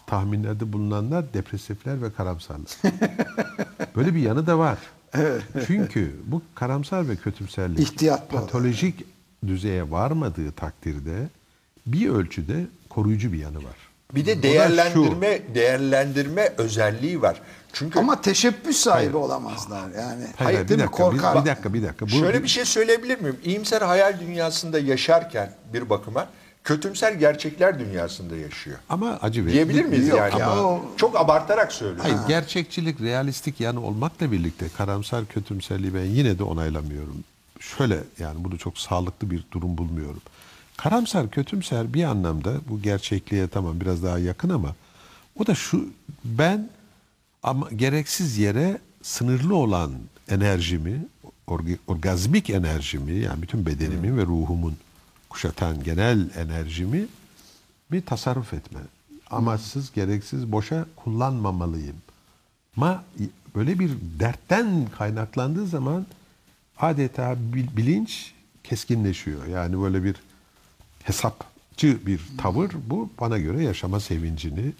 tahminlerde 0.07 0.73
bulunanlar 0.73 1.33
depresifler 1.33 2.01
ve 2.01 2.11
karamsarlar. 2.13 2.67
Böyle 3.95 4.15
bir 4.15 4.19
yanı 4.19 4.47
da 4.47 4.59
var. 4.59 4.77
Çünkü 5.67 6.15
bu 6.25 6.41
karamsar 6.55 7.09
ve 7.09 7.15
kötümserlik 7.15 7.79
İhtiyatlı 7.79 8.37
olan. 8.37 8.45
patolojik 8.45 9.05
düzeye 9.47 9.91
varmadığı 9.91 10.51
takdirde 10.51 11.29
bir 11.87 12.09
ölçüde 12.09 12.67
koruyucu 12.89 13.33
bir 13.33 13.37
yanı 13.37 13.57
var. 13.57 13.88
Bir 14.15 14.25
de 14.25 14.43
değerlendirme 14.43 15.39
değerlendirme 15.55 16.53
özelliği 16.57 17.21
var. 17.21 17.41
Çünkü 17.73 17.99
Ama 17.99 18.21
teşebbüs 18.21 18.77
sahibi 18.77 19.17
olamazlar 19.17 19.81
yani. 19.81 19.95
Hayır, 19.95 20.33
Hayır, 20.37 20.59
bir 20.63 20.67
değil 20.69 20.79
mi? 20.79 20.85
dakika, 20.85 21.11
bir, 21.11 21.17
Korkar. 21.17 21.41
bir 21.45 21.49
dakika, 21.49 21.73
bir 21.73 21.83
dakika. 21.83 22.05
Bu- 22.05 22.09
Şöyle 22.09 22.43
bir 22.43 22.47
şey 22.47 22.65
söyleyebilir 22.65 23.19
miyim? 23.21 23.37
İyimser 23.43 23.81
hayal 23.81 24.19
dünyasında 24.19 24.79
yaşarken 24.79 25.51
bir 25.73 25.89
bakıma 25.89 26.27
kötümser 26.63 27.11
gerçekler 27.11 27.79
dünyasında 27.79 28.35
yaşıyor. 28.35 28.77
Ama 28.89 29.19
acı 29.21 29.41
verici. 29.41 29.53
Diyebilir 29.53 29.85
miyiz 29.85 30.07
Yok 30.07 30.17
yani? 30.19 30.39
ya, 30.39 30.63
o- 30.63 30.81
Çok 30.97 31.15
abartarak 31.19 31.71
söylüyorum. 31.71 32.03
Hayır, 32.15 32.27
gerçekçilik, 32.27 33.01
realistik 33.01 33.59
yanı 33.59 33.85
olmakla 33.85 34.31
birlikte 34.31 34.65
karamsar 34.77 35.25
kötümserliği 35.25 35.93
ben 35.93 36.05
yine 36.05 36.39
de 36.39 36.43
onaylamıyorum. 36.43 37.23
Şöyle 37.59 37.97
yani 38.19 38.43
bunu 38.43 38.57
çok 38.57 38.77
sağlıklı 38.77 39.31
bir 39.31 39.43
durum 39.51 39.77
bulmuyorum. 39.77 40.21
Karamsar, 40.83 41.29
kötümser 41.31 41.93
bir 41.93 42.03
anlamda 42.03 42.53
bu 42.69 42.81
gerçekliğe 42.81 43.47
tamam 43.47 43.81
biraz 43.81 44.03
daha 44.03 44.19
yakın 44.19 44.49
ama 44.49 44.75
o 45.39 45.47
da 45.47 45.55
şu 45.55 45.89
ben 46.25 46.69
ama 47.43 47.69
gereksiz 47.75 48.37
yere 48.37 48.79
sınırlı 49.01 49.55
olan 49.55 49.91
enerjimi, 50.29 51.05
orgi- 51.47 51.77
orgazmik 51.87 52.49
enerjimi 52.49 53.11
yani 53.11 53.41
bütün 53.41 53.65
bedenimin 53.65 54.17
ve 54.17 54.21
ruhumun 54.25 54.77
kuşatan 55.29 55.83
genel 55.83 56.29
enerjimi 56.35 57.07
bir 57.91 58.01
tasarruf 58.01 58.53
etme. 58.53 58.79
Amaçsız, 59.29 59.91
gereksiz, 59.93 60.51
boşa 60.51 60.85
kullanmamalıyım. 60.95 61.95
Ama 62.77 63.03
böyle 63.55 63.79
bir 63.79 63.91
dertten 64.19 64.87
kaynaklandığı 64.97 65.67
zaman 65.67 66.05
adeta 66.79 67.35
bil- 67.53 67.77
bilinç 67.77 68.33
keskinleşiyor. 68.63 69.45
Yani 69.47 69.81
böyle 69.81 70.03
bir 70.03 70.15
hesapçı 71.03 72.05
bir 72.05 72.19
tavır 72.37 72.71
bu 72.89 73.09
bana 73.19 73.37
göre 73.37 73.63
yaşama 73.63 73.99
sevincini 73.99 74.73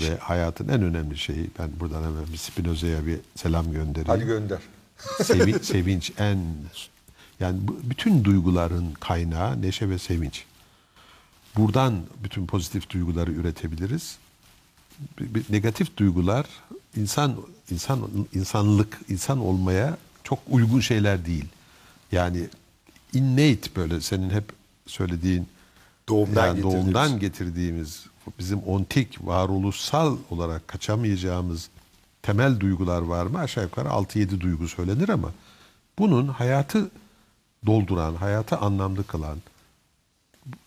ve 0.00 0.16
hayatın 0.16 0.68
en 0.68 0.82
önemli 0.82 1.18
şeyi 1.18 1.50
ben 1.58 1.70
buradan 1.80 2.02
hemen 2.02 2.26
bir 2.32 2.36
Spinoza'ya 2.36 3.06
bir 3.06 3.18
selam 3.36 3.72
göndereyim. 3.72 4.06
Hadi 4.08 4.24
gönder. 4.24 4.58
Sevi- 5.22 5.62
sevinç 5.64 6.12
en 6.18 6.38
yani 7.40 7.58
bu- 7.68 7.78
bütün 7.84 8.24
duyguların 8.24 8.92
kaynağı 9.00 9.62
neşe 9.62 9.88
ve 9.88 9.98
sevinç. 9.98 10.44
Buradan 11.56 11.94
bütün 12.24 12.46
pozitif 12.46 12.90
duyguları 12.90 13.32
üretebiliriz. 13.32 14.18
Bir- 15.20 15.34
bir 15.34 15.44
negatif 15.52 15.96
duygular 15.96 16.46
insan 16.96 17.36
insan 17.70 18.08
insanlık 18.34 19.00
insan 19.08 19.38
olmaya 19.38 19.96
çok 20.24 20.38
uygun 20.50 20.80
şeyler 20.80 21.26
değil. 21.26 21.44
Yani 22.12 22.48
innate 23.12 23.76
böyle 23.76 24.00
senin 24.00 24.30
hep 24.30 24.44
söylediğin 24.86 25.48
Doğumdan 26.08 26.46
yani 26.46 26.56
getirdiğimiz. 26.56 26.84
doğumdan 26.84 27.18
getirdiğimiz 27.20 28.06
bizim 28.38 28.58
ontik 28.58 29.26
varoluşsal 29.26 30.16
olarak 30.30 30.68
kaçamayacağımız 30.68 31.68
temel 32.22 32.60
duygular 32.60 33.02
var 33.02 33.26
mı? 33.26 33.38
Aşağı 33.38 33.64
yukarı 33.64 33.88
6-7 33.88 34.40
duygu 34.40 34.68
söylenir 34.68 35.08
ama 35.08 35.32
bunun 35.98 36.28
hayatı 36.28 36.90
dolduran, 37.66 38.14
hayatı 38.14 38.56
anlamlı 38.56 39.06
kılan 39.06 39.38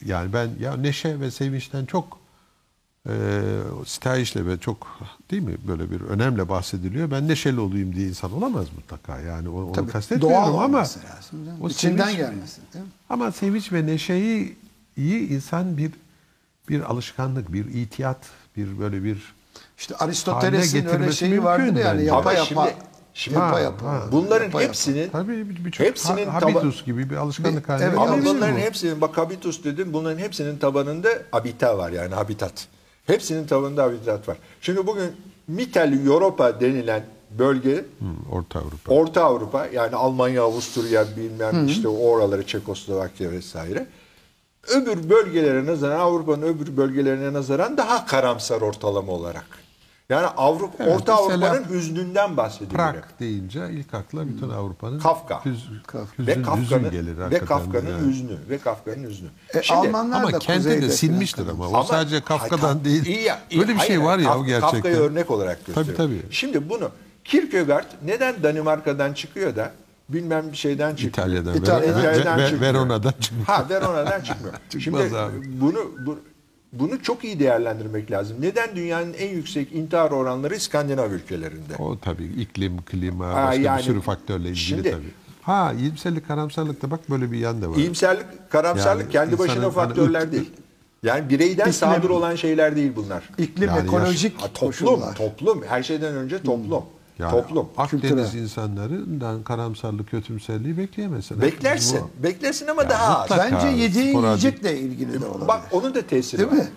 yani 0.05 0.33
ben 0.33 0.49
ya 0.59 0.75
neşe 0.75 1.19
ve 1.19 1.31
sevinçten 1.31 1.85
çok 1.85 2.19
e, 3.07 3.11
sitayişle 3.85 4.45
ve 4.45 4.57
çok 4.57 4.87
değil 5.31 5.43
mi 5.43 5.55
böyle 5.67 5.91
bir 5.91 6.01
önemle 6.01 6.49
bahsediliyor. 6.49 7.11
Ben 7.11 7.27
neşeli 7.27 7.59
olayım 7.59 7.95
diye 7.95 8.07
insan 8.07 8.33
olamaz 8.33 8.65
mutlaka. 8.75 9.19
Yani 9.19 9.49
onu, 9.49 9.65
onu 9.65 9.71
Tabii, 9.71 9.91
kastetmiyorum 9.91 10.43
doğal 10.53 10.63
ama 10.63 10.77
lazım 10.77 11.01
o 11.61 11.69
İçinden 11.69 12.03
sevinç- 12.07 12.17
gelmesi. 12.17 12.61
Değil 12.73 12.85
mi? 12.85 12.91
ama 13.09 13.31
sevinç 13.31 13.73
ve 13.73 13.85
neşeyi 13.85 14.57
iyi 14.97 15.29
insan 15.29 15.77
bir 15.77 15.91
bir 16.69 16.81
alışkanlık, 16.81 17.53
bir 17.53 17.65
itiyat, 17.65 18.17
bir 18.57 18.79
böyle 18.79 19.03
bir 19.03 19.33
İşte 19.77 19.95
Aristoteles'in 19.95 20.77
öyle 20.77 20.87
getirmesi 20.87 21.17
şeyi 21.17 21.31
mümkün 21.31 21.75
yani 21.75 21.97
bence. 21.97 22.03
yapa 22.05 22.33
yapa. 22.33 22.45
şimdi- 22.45 22.75
şimdi- 23.13 23.37
yapa 23.37 23.59
yapa. 23.59 23.85
ha. 23.85 24.03
Bunların 24.11 24.45
Yapa 24.45 24.61
yapa. 24.61 24.69
hepsinin 24.69 25.09
tabii 25.09 25.49
bir- 25.49 25.65
birçok 25.65 25.87
Hepsinin 25.87 26.27
ha- 26.27 26.39
taba- 26.39 26.53
habitus 26.55 26.85
gibi 26.85 27.09
bir 27.09 27.15
alışkanlık 27.15 27.63
Bir- 27.63 27.67
haline 27.69 27.85
evet, 27.85 27.97
Ama 27.97 28.25
bunların 28.25 28.55
bu. 28.55 28.59
hepsinin 28.59 29.01
bak 29.01 29.17
habitus 29.17 29.63
dedim 29.63 29.93
bunların 29.93 30.19
hepsinin 30.19 30.57
tabanında 30.57 31.09
habitat 31.31 31.77
var 31.77 31.91
yani 31.91 32.15
habitat. 32.15 32.67
Hepsinin 33.07 33.47
tabanında 33.47 33.83
habitat 33.83 34.27
var. 34.27 34.37
Şimdi 34.61 34.87
bugün 34.87 35.11
Mittel 35.47 36.05
Europa 36.07 36.59
denilen 36.61 37.05
bölge 37.39 37.75
Hı, 37.75 37.85
Orta 38.31 38.59
Avrupa. 38.59 38.93
Orta 38.93 39.23
Avrupa 39.23 39.67
yani 39.73 39.95
Almanya, 39.95 40.43
Avusturya 40.43 41.05
bilmem 41.17 41.67
işte 41.67 41.87
oraları 41.87 42.45
Çekoslovakya 42.47 43.31
vesaire. 43.31 43.87
Öbür 44.67 45.09
bölgelere 45.09 45.65
nazaran 45.65 45.99
Avrupa'nın 45.99 46.41
öbür 46.41 46.77
bölgelerine 46.77 47.33
nazaran 47.33 47.77
daha 47.77 48.05
karamsar 48.05 48.61
ortalama 48.61 49.11
olarak. 49.11 49.45
Yani 50.09 50.27
Avrupa 50.27 50.83
Evet, 50.83 50.95
Orta 50.95 51.13
Avrupa'nın 51.15 51.69
hüznünden 51.69 52.37
bahsediyor. 52.37 52.71
Prag 52.71 52.95
deyince 53.19 53.67
ilk 53.71 53.93
akla 53.93 54.27
bütün 54.27 54.49
Avrupa'nın 54.49 54.99
Kafka. 54.99 55.45
hüz, 55.45 55.69
Kafka. 55.87 56.17
hüzün, 56.23 56.27
ve 56.27 56.41
Kafka'nın 56.41 56.91
gelir 56.91 57.17
ve. 57.17 57.39
Kafka'nın 57.39 57.89
yani. 57.89 58.07
hüznü 58.09 58.37
ve 58.49 58.57
Kafka'nın 58.57 59.09
hüznü. 59.09 59.27
E, 59.53 59.73
Almanlar 59.73 60.17
Ama 60.21 60.31
da 60.33 60.39
kendi 60.39 60.57
kuzeyde 60.63 60.81
de 60.85 60.89
silmiştir 60.89 61.37
kalıyor. 61.45 61.67
ama. 61.67 61.79
O 61.79 61.83
sadece 61.83 62.21
Kafka'dan 62.21 62.67
Hayır, 62.67 62.83
değil. 62.85 63.05
iyi 63.05 63.21
ya, 63.21 63.39
iyi, 63.49 63.59
Böyle 63.61 63.73
bir 63.73 63.79
şey 63.79 63.87
hayır, 63.87 64.01
var 64.01 64.17
ya 64.19 64.25
Kaf- 64.29 64.37
o 64.41 64.45
gerçekten. 64.45 64.71
Kafka'yı 64.71 64.95
örnek 64.95 65.31
olarak 65.31 65.65
gösteriyor. 65.65 65.97
Tabii 65.97 66.09
tabii. 66.09 66.33
Şimdi 66.33 66.69
bunu 66.69 66.89
Kierkegaard 67.23 67.85
neden 68.05 68.43
Danimarka'dan 68.43 69.13
çıkıyor 69.13 69.55
da 69.55 69.71
bilmem 70.09 70.51
bir 70.51 70.57
şeyden 70.57 70.95
çıkmıyor. 70.95 71.11
İtalya'dan, 71.27 71.55
İtalya'dan- 71.55 71.99
Ver- 71.99 72.03
Ver- 72.03 72.11
İtalya'dan 72.13 72.39
Ver- 72.39 72.49
çıkmıyor. 72.49 72.73
Verona'dan 72.73 73.13
çıkmıyor. 73.19 73.45
Ha 73.47 73.65
Verona'dan 73.69 74.21
çıkmıyor. 74.21 74.53
Şimdi 74.79 74.97
abi. 75.17 75.61
bunu 75.61 75.79
bu, 76.05 76.19
bunu 76.79 77.01
çok 77.03 77.23
iyi 77.23 77.39
değerlendirmek 77.39 78.11
lazım. 78.11 78.37
Neden 78.39 78.75
dünyanın 78.75 79.13
en 79.13 79.29
yüksek 79.29 79.71
intihar 79.73 80.11
oranları 80.11 80.55
İskandinav 80.55 81.11
ülkelerinde? 81.11 81.75
O 81.79 81.99
tabii 81.99 82.25
iklim, 82.25 82.81
klima, 82.81 83.27
Ha, 83.27 83.47
başka 83.47 83.61
yani 83.61 83.77
bir 83.79 83.83
sürü 83.83 84.01
faktörle 84.01 84.43
ilgili 84.43 84.57
şimdi- 84.57 84.91
tabii. 84.91 85.13
Ha 85.41 85.73
iyimserlik, 85.79 86.27
karamsarlık 86.27 86.81
da 86.81 86.91
bak 86.91 87.09
böyle 87.09 87.31
bir 87.31 87.37
yan 87.37 87.61
da 87.61 87.69
var. 87.71 87.75
İyimserlik, 87.75 88.25
karamsarlık 88.49 89.03
Yani 89.03 89.11
kendi 89.11 89.33
insanın 89.33 89.49
başına 89.49 89.63
hani 89.63 89.73
faktörler 89.73 90.21
ırk- 90.21 90.31
değil. 90.31 90.49
Yani 91.03 91.29
bireyden 91.29 91.63
İklim- 91.63 91.73
sadır 91.73 92.09
olan 92.09 92.35
şeyler 92.35 92.75
değil 92.75 92.91
bunlar. 92.95 93.29
İklim, 93.37 93.69
Yani 93.69 93.83
ekolojik 93.87 94.41
Ha, 94.41 94.47
toplum, 94.47 94.67
koşullar. 94.69 95.15
toplum. 95.15 95.63
Her 95.67 95.83
şeyden 95.83 96.15
önce 96.15 96.43
toplum. 96.43 96.83
Yani 97.19 97.31
toplum. 97.31 97.67
Akdeniz 97.77 98.01
Kültürel. 98.01 98.33
insanlarından 98.43 99.43
karamsarlık, 99.43 100.09
kötümserliği 100.11 100.77
bekleyemezsin. 100.77 101.41
Beklersin. 101.41 101.99
Bu- 102.19 102.23
Beklersin 102.23 102.67
ama 102.67 102.89
daha 102.89 103.19
az. 103.23 103.29
Bence 103.29 103.67
yediğin 103.67 104.11
sporadik. 104.11 104.43
yiyecekle 104.43 104.79
ilgili 104.79 105.21
de 105.21 105.25
olabilir. 105.25 105.47
Bak 105.47 105.61
onun 105.71 105.95
da 105.95 106.01
tesiri 106.01 106.39
Değil 106.41 106.51
var. 106.51 106.57
mi? 106.57 106.67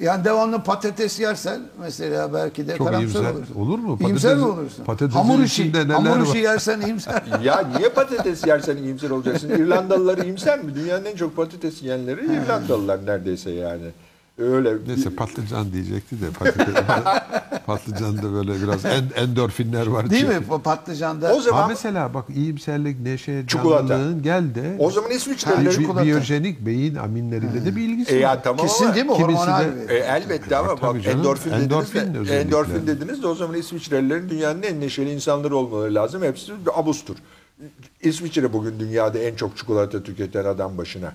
Yani 0.00 0.24
devamlı 0.24 0.62
patates 0.62 1.20
yersen 1.20 1.60
mesela 1.80 2.34
belki 2.34 2.68
de 2.68 2.76
Çok 2.76 2.86
karamsar 2.86 3.06
iyimser 3.20 3.34
olursun. 3.34 3.54
olur 3.54 3.78
mu? 3.78 3.98
İyimser 4.00 4.36
mi 4.36 4.44
olursun? 4.44 4.84
patatesin 4.84 5.18
hamur 5.18 5.40
işi, 5.40 5.62
içinde 5.62 5.84
neler 5.84 5.94
hamur 5.94 6.10
var? 6.20 6.26
işi 6.26 6.38
yersen 6.38 6.80
iyimser. 6.80 7.22
Ya 7.44 7.64
niye 7.76 7.88
patates 7.88 8.46
yersen 8.46 8.76
iyimser 8.76 9.10
olacaksın? 9.10 9.48
İrlandalılar 9.50 10.18
iyimser 10.18 10.64
mi? 10.64 10.74
Dünyanın 10.74 11.04
en 11.04 11.16
çok 11.16 11.36
patates 11.36 11.82
yiyenleri 11.82 12.20
İrlandalılar 12.26 13.06
neredeyse 13.06 13.50
yani. 13.50 13.84
Öyle. 14.38 14.74
Neyse 14.86 15.10
patlıcan 15.10 15.72
diyecekti 15.72 16.20
de 16.20 16.30
patates, 16.30 16.74
patlıcanda 17.66 18.32
böyle 18.32 18.62
biraz 18.62 18.84
en, 18.84 19.04
endorfinler 19.16 19.86
var. 19.86 20.10
Değil 20.10 20.22
çünkü. 20.30 20.38
mi? 20.40 20.46
O 20.50 20.58
patlıcanda. 20.58 21.34
O 21.34 21.40
zaman 21.40 21.58
Ama 21.58 21.68
mesela 21.68 22.14
bak 22.14 22.24
iyimserlik, 22.34 23.00
neşe, 23.00 23.44
Çikolata. 23.46 23.88
canlılığın 23.88 24.22
gel 24.22 24.54
de 24.54 24.76
o 24.78 24.90
zaman 24.90 25.08
Ha, 25.08 25.14
İsviçreliler 25.14 25.72
çikolata. 25.72 26.02
bi- 26.02 26.06
biyojenik 26.06 26.66
beyin 26.66 26.94
aminleriyle 26.94 27.64
de 27.64 27.76
bir 27.76 27.82
ilgisi 27.82 28.12
E 28.12 28.16
var. 28.16 28.20
ya 28.20 28.42
tamam 28.42 28.66
Kesin 28.66 28.84
ama 28.84 28.94
değil 28.94 29.06
mi? 29.06 29.12
kimisi 29.16 29.38
Hormonal 29.38 29.64
de- 29.64 29.94
E, 29.94 29.98
elbette 29.98 30.56
ama 30.56 30.76
Tabii 30.76 30.82
bak 30.98 31.04
canım. 31.04 31.18
endorfin, 31.18 31.50
Endorfin 31.50 32.00
dediniz 32.00 32.14
de, 32.14 32.18
özellikle. 32.18 32.46
endorfin 32.46 32.86
dediniz 32.86 33.22
de 33.22 33.26
o 33.26 33.34
zaman 33.34 33.56
İsviçrelilerin 33.56 34.28
dünyanın 34.28 34.62
en 34.62 34.80
neşeli 34.80 35.10
insanları 35.12 35.56
olmaları 35.56 35.94
lazım. 35.94 36.22
Hepsi 36.22 36.52
bir 36.66 36.80
abustur. 36.80 37.16
İsviçre 38.02 38.52
bugün 38.52 38.80
dünyada 38.80 39.18
en 39.18 39.34
çok 39.34 39.56
çikolata 39.56 40.02
tüketen 40.02 40.44
adam 40.44 40.78
başına. 40.78 41.12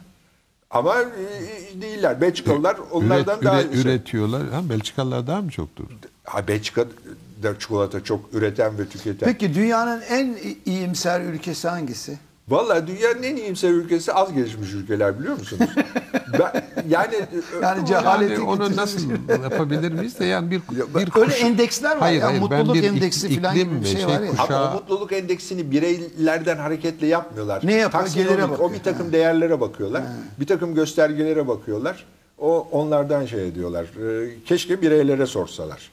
Ama 0.71 1.01
e, 1.01 1.81
değiller. 1.81 2.21
Belçikalılar 2.21 2.77
onlardan 2.91 3.39
Üret- 3.39 3.43
daha 3.45 3.61
üre- 3.63 3.81
üretiyorlar. 3.81 4.49
Ha, 4.49 4.69
Belçikalılar 4.69 5.27
daha 5.27 5.41
mı 5.41 5.51
çoktur? 5.51 5.83
Ha, 6.23 6.47
Belçika'da 6.47 7.59
çikolata 7.59 8.03
çok 8.03 8.33
üreten 8.33 8.77
ve 8.79 8.87
tüketen. 8.87 9.25
Peki 9.33 9.53
dünyanın 9.53 10.01
en 10.09 10.37
iyimser 10.65 11.21
ülkesi 11.21 11.67
hangisi? 11.67 12.19
Vallahi 12.51 12.87
dünyanın 12.87 13.23
en 13.23 13.35
iyimser 13.35 13.69
ülkesi 13.69 14.13
az 14.13 14.33
gelişmiş 14.33 14.73
ülkeler 14.73 15.19
biliyor 15.19 15.37
musunuz? 15.39 15.69
ben, 16.39 16.63
yani 16.89 17.13
Yani 17.61 17.85
cehaleti 17.85 18.33
Yani 18.33 18.43
onu 18.43 18.75
nasıl 18.75 19.01
yapabilir 19.43 19.91
miyiz 19.91 20.19
de 20.19 20.25
yani 20.25 20.51
bir, 20.51 20.61
bir 20.71 21.19
Öyle 21.21 21.31
kuş- 21.31 21.43
endeksler 21.43 21.91
var 21.91 21.99
Hayır, 21.99 22.19
ya, 22.21 22.27
hayır, 22.27 22.41
ben 22.41 22.59
mutluluk 22.59 22.75
bir 22.75 22.83
ik- 22.83 22.87
endeksi 22.87 23.41
falan 23.41 23.55
iklim 23.55 23.69
gibi 23.69 23.75
bir 23.75 23.79
mi, 23.93 23.99
şey 23.99 24.07
var 24.07 24.21
ya. 24.21 24.31
kuşağı- 24.31 24.57
Ama 24.57 24.71
o 24.71 24.73
mutluluk 24.73 25.11
endeksini 25.11 25.71
bireylerden 25.71 26.57
hareketle 26.57 27.07
yapmıyorlar. 27.07 27.61
Ne 27.63 27.73
yapıyor? 27.73 28.07
Gelire 28.13 28.45
O 28.45 28.49
bakıyor. 28.49 28.73
bir 28.73 28.79
takım 28.83 29.11
değerlere 29.11 29.61
bakıyorlar. 29.61 30.03
Bir 30.39 30.47
takım 30.47 30.75
göstergelere 30.75 31.47
bakıyorlar. 31.47 32.05
O 32.37 32.67
onlardan 32.71 33.25
şey 33.25 33.47
ediyorlar. 33.47 33.85
Ee, 33.85 34.29
keşke 34.45 34.81
bireylere 34.81 35.25
sorsalar. 35.25 35.91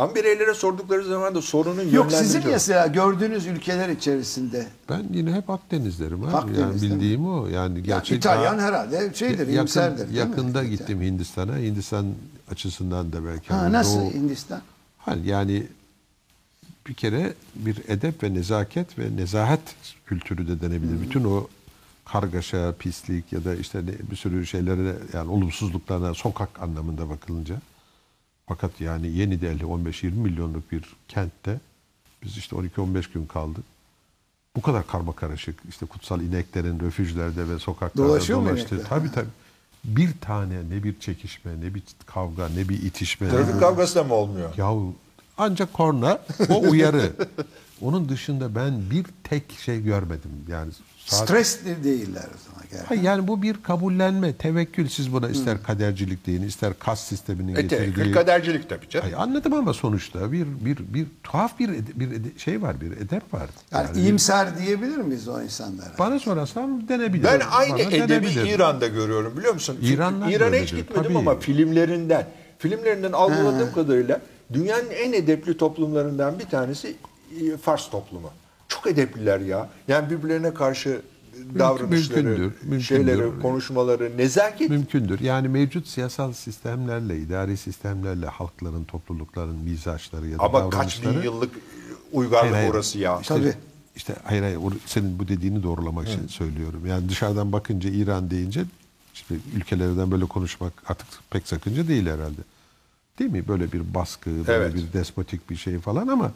Ama 0.00 0.14
bireylere 0.14 0.54
sordukları 0.54 1.04
zaman 1.04 1.34
da 1.34 1.42
sorunun 1.42 1.88
Yok 1.90 2.12
sizin 2.12 2.40
yönlendirici- 2.40 2.50
mesela 2.50 2.86
gördüğünüz 2.86 3.46
ülkeler 3.46 3.88
içerisinde. 3.88 4.66
Ben 4.88 5.04
yine 5.12 5.32
hep 5.32 5.50
Akdeniz 5.50 6.00
derim 6.00 6.24
abi. 6.24 6.36
Akdeniz, 6.36 6.58
yani 6.82 6.82
bildiğim 6.82 7.26
o. 7.26 7.46
Yani 7.46 7.78
Ya 7.78 7.84
gerçek 7.84 8.18
İtalyan 8.18 8.58
daha- 8.58 8.66
herhalde 8.66 9.10
şeydir, 9.14 9.38
yakın, 9.38 9.52
iyimserdir. 9.52 9.98
değil 9.98 10.10
mi? 10.10 10.16
yakında 10.18 10.64
gittim 10.64 11.02
Hindistan'a. 11.02 11.56
Hindistan 11.58 12.06
açısından 12.50 13.12
da 13.12 13.24
belki. 13.24 13.48
Ha, 13.52 13.58
hani 13.60 13.72
nasıl 13.72 14.00
Doğu- 14.00 14.12
Hindistan? 14.14 14.60
Hani 14.98 15.26
yani 15.28 15.66
bir 16.86 16.94
kere 16.94 17.34
bir 17.54 17.82
edep 17.88 18.22
ve 18.22 18.34
nezaket 18.34 18.98
ve 18.98 19.16
nezahet 19.16 19.60
kültürü 20.06 20.48
de 20.48 20.60
denebilir. 20.60 21.00
Bütün 21.02 21.24
o 21.24 21.46
kargaşa, 22.04 22.74
pislik 22.78 23.32
ya 23.32 23.44
da 23.44 23.54
işte 23.54 23.78
ne- 23.78 24.10
bir 24.10 24.16
sürü 24.16 24.46
şeylere 24.46 24.94
yani 25.12 25.30
olumsuzluklarına 25.30 26.14
sokak 26.14 26.62
anlamında 26.62 27.08
bakılınca 27.10 27.54
fakat 28.50 28.80
yani 28.80 29.06
Yeni 29.06 29.40
Delhi 29.40 29.62
15-20 29.62 30.10
milyonluk 30.10 30.72
bir 30.72 30.84
kentte 31.08 31.60
biz 32.22 32.36
işte 32.36 32.56
12-15 32.56 33.12
gün 33.12 33.26
kaldık. 33.26 33.64
Bu 34.56 34.62
kadar 34.62 34.86
karma 34.86 35.12
karışık 35.12 35.58
işte 35.68 35.86
kutsal 35.86 36.20
ineklerin 36.20 36.80
refüjlerde 36.80 37.48
ve 37.48 37.58
sokaklarda 37.58 38.08
Dolaşıyor 38.08 38.42
inekler? 38.42 38.78
Tabii 38.88 39.12
tabii. 39.12 39.28
Bir 39.84 40.10
tane 40.20 40.56
ne 40.70 40.82
bir 40.82 41.00
çekişme, 41.00 41.52
ne 41.60 41.74
bir 41.74 41.82
kavga, 42.06 42.48
ne 42.48 42.68
bir 42.68 42.82
itişme. 42.82 43.28
Trafik 43.28 43.60
kavgası 43.60 43.94
da 43.94 44.04
mı 44.04 44.14
olmuyor? 44.14 44.50
Yahu 44.56 44.94
ancak 45.38 45.72
korna 45.72 46.18
o 46.48 46.60
uyarı. 46.70 47.12
Onun 47.80 48.08
dışında 48.08 48.54
ben 48.54 48.90
bir 48.90 49.06
tek 49.24 49.52
şey 49.52 49.82
görmedim. 49.82 50.30
Yani 50.48 50.72
Stresli 51.14 51.84
değiller 51.84 52.22
o 52.24 52.38
zaman. 52.46 52.60
gerçekten. 52.70 52.96
Ha, 52.96 53.02
yani 53.02 53.28
bu 53.28 53.42
bir 53.42 53.56
kabullenme, 53.62 54.32
tevekkül. 54.32 54.88
Siz 54.88 55.12
buna 55.12 55.28
ister 55.28 55.62
kadercilik 55.62 56.26
deyin, 56.26 56.42
ister 56.42 56.78
kas 56.78 57.00
sisteminin 57.04 57.54
E, 57.56 57.62
getirdiği. 57.62 57.94
tevekkül 57.94 58.12
kadercilik 58.12 58.68
tabii 58.68 58.88
canım. 58.88 59.02
Hayır, 59.04 59.16
anladım 59.18 59.52
ama 59.52 59.72
sonuçta 59.74 60.32
bir 60.32 60.46
bir 60.64 60.76
bir 60.94 61.06
tuhaf 61.22 61.58
bir 61.58 61.68
bir 61.94 62.38
şey 62.38 62.62
var, 62.62 62.80
bir 62.80 62.92
edep 62.92 63.34
var. 63.34 63.48
Yani, 63.72 63.86
Yani 63.86 63.96
bir- 63.96 64.00
iyimser 64.02 64.58
diyebilir 64.58 64.96
miyiz 64.96 65.28
o 65.28 65.42
insanlara? 65.42 65.92
bana 65.98 66.18
sorarsam 66.18 66.88
denebilir. 66.88 67.24
Ben 67.24 67.40
aynı 67.50 67.72
Bana 67.72 67.82
edebi 67.82 68.08
denebilir. 68.08 68.44
İran'da 68.46 68.86
görüyorum 68.86 69.36
biliyor 69.36 69.54
musun? 69.54 69.78
İran'dan 69.82 70.28
da 70.28 70.32
İran'a 70.32 70.56
hiç 70.56 70.70
gitmedim 70.74 71.02
tabii. 71.02 71.18
ama 71.18 71.38
filmlerinden, 71.38 72.26
filmlerinden 72.58 73.12
algıladığım 73.12 73.72
kadarıyla 73.74 74.20
dünyanın 74.52 74.90
en 74.90 75.12
edepli 75.12 75.56
toplumlarından 75.56 76.38
bir 76.38 76.44
tanesi 76.46 76.96
e, 77.40 77.56
Fars 77.56 77.90
toplumu. 77.90 78.30
Çok 78.84 78.92
edepliler 78.92 79.40
ya. 79.40 79.68
Yani 79.88 80.10
birbirlerine 80.10 80.54
karşı 80.54 81.02
davranışları, 81.58 82.22
mümkündür, 82.22 82.52
mümkündür. 82.62 82.80
şeyleri, 82.80 83.40
konuşmaları, 83.42 84.16
nezaket. 84.16 84.70
Mümkündür. 84.70 85.20
Yani 85.20 85.48
mevcut 85.48 85.86
siyasal 85.88 86.32
sistemlerle, 86.32 87.18
idari 87.18 87.56
sistemlerle 87.56 88.26
halkların, 88.26 88.84
toplulukların 88.84 89.56
mizaçları 89.56 90.26
ya 90.26 90.38
da 90.38 90.42
Ama 90.42 90.70
kaç 90.70 90.98
bin 90.98 91.04
davranışları... 91.04 91.26
yıllık 91.26 91.50
uygarlık 92.12 92.42
Hayır, 92.42 92.54
hayır. 92.54 92.70
orası 92.74 92.98
ya. 92.98 93.20
İşte, 93.20 93.34
Tabii. 93.34 93.54
İşte 93.96 94.16
hayır 94.24 94.42
hayır 94.42 94.58
senin 94.86 95.18
bu 95.18 95.28
dediğini 95.28 95.62
doğrulamak 95.62 96.08
için 96.08 96.26
söylüyorum. 96.28 96.86
Yani 96.86 97.08
dışarıdan 97.08 97.52
bakınca 97.52 97.90
İran 97.90 98.30
deyince 98.30 98.64
işte 99.14 99.34
ülkelerden 99.56 100.10
böyle 100.10 100.24
konuşmak 100.24 100.72
artık 100.88 101.06
pek 101.30 101.48
sakınca 101.48 101.88
değil 101.88 102.06
herhalde. 102.06 102.40
Değil 103.18 103.30
mi? 103.32 103.48
Böyle 103.48 103.72
bir 103.72 103.94
baskı, 103.94 104.30
böyle 104.30 104.52
Evet. 104.52 104.74
bir 104.74 104.92
despotik 104.92 105.50
bir 105.50 105.56
şey 105.56 105.78
falan 105.78 106.08
ama 106.08 106.32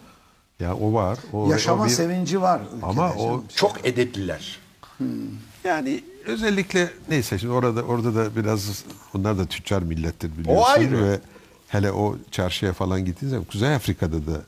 ya 0.60 0.76
o 0.76 0.92
var. 0.92 1.18
O, 1.32 1.50
Yaşama 1.50 1.82
o 1.82 1.86
bir- 1.86 1.90
sevinci 1.90 2.40
var 2.42 2.60
ülkede. 2.76 2.86
Ama 2.86 3.12
o. 3.12 3.44
Çok 3.56 3.86
edepliler. 3.86 4.58
yani 5.64 6.04
özellikle 6.26 6.90
neyse 7.10 7.38
şimdi 7.38 7.52
orada 7.52 7.82
orada 7.82 8.14
da 8.14 8.36
biraz 8.36 8.84
bunlar 9.14 9.38
da 9.38 9.46
tüccar 9.46 9.82
millettir 9.82 10.30
biliyorsun 10.38 10.62
O 10.62 10.66
ayrı. 10.66 11.04
ve 11.10 11.18
hele 11.68 11.92
o 11.92 12.16
çarşıya 12.30 12.72
falan 12.72 13.04
gittiğin 13.04 13.30
zaman 13.30 13.44
Kuzey 13.44 13.74
Afrika'da 13.74 14.16
da 14.26 14.40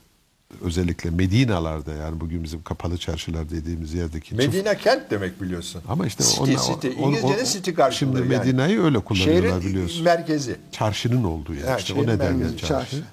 özellikle 0.62 1.10
Medinalarda 1.10 1.92
yani 1.92 2.20
bugün 2.20 2.44
bizim 2.44 2.62
kapalı 2.62 2.98
çarşılar 2.98 3.50
dediğimiz 3.50 3.94
yerdeki 3.94 4.34
çift- 4.34 4.36
Medine 4.36 4.76
kent 4.78 5.10
demek 5.10 5.42
biliyorsun. 5.42 5.82
Ama 5.88 6.06
işte 6.06 6.24
city, 6.24 6.40
onunla- 6.40 6.80
city. 6.80 6.88
on- 7.40 7.44
city 7.44 7.70
karşılığı 7.70 7.98
Şimdi 8.18 8.34
yani. 8.34 8.38
Medina'yı 8.46 8.82
öyle 8.82 8.98
kullanıyorlar 8.98 9.48
Şehrin 9.60 9.60
biliyorsun. 9.70 10.04
merkezi. 10.04 10.56
Çarşının 10.72 11.24
olduğu 11.24 11.54
yer. 11.54 11.62
Ha, 11.68 11.76
işte 11.78 11.92
o 11.94 12.02
nedenle 12.02 12.30
merkezi, 12.32 12.56
çarşı. 12.56 12.68
çarşı. 12.90 13.04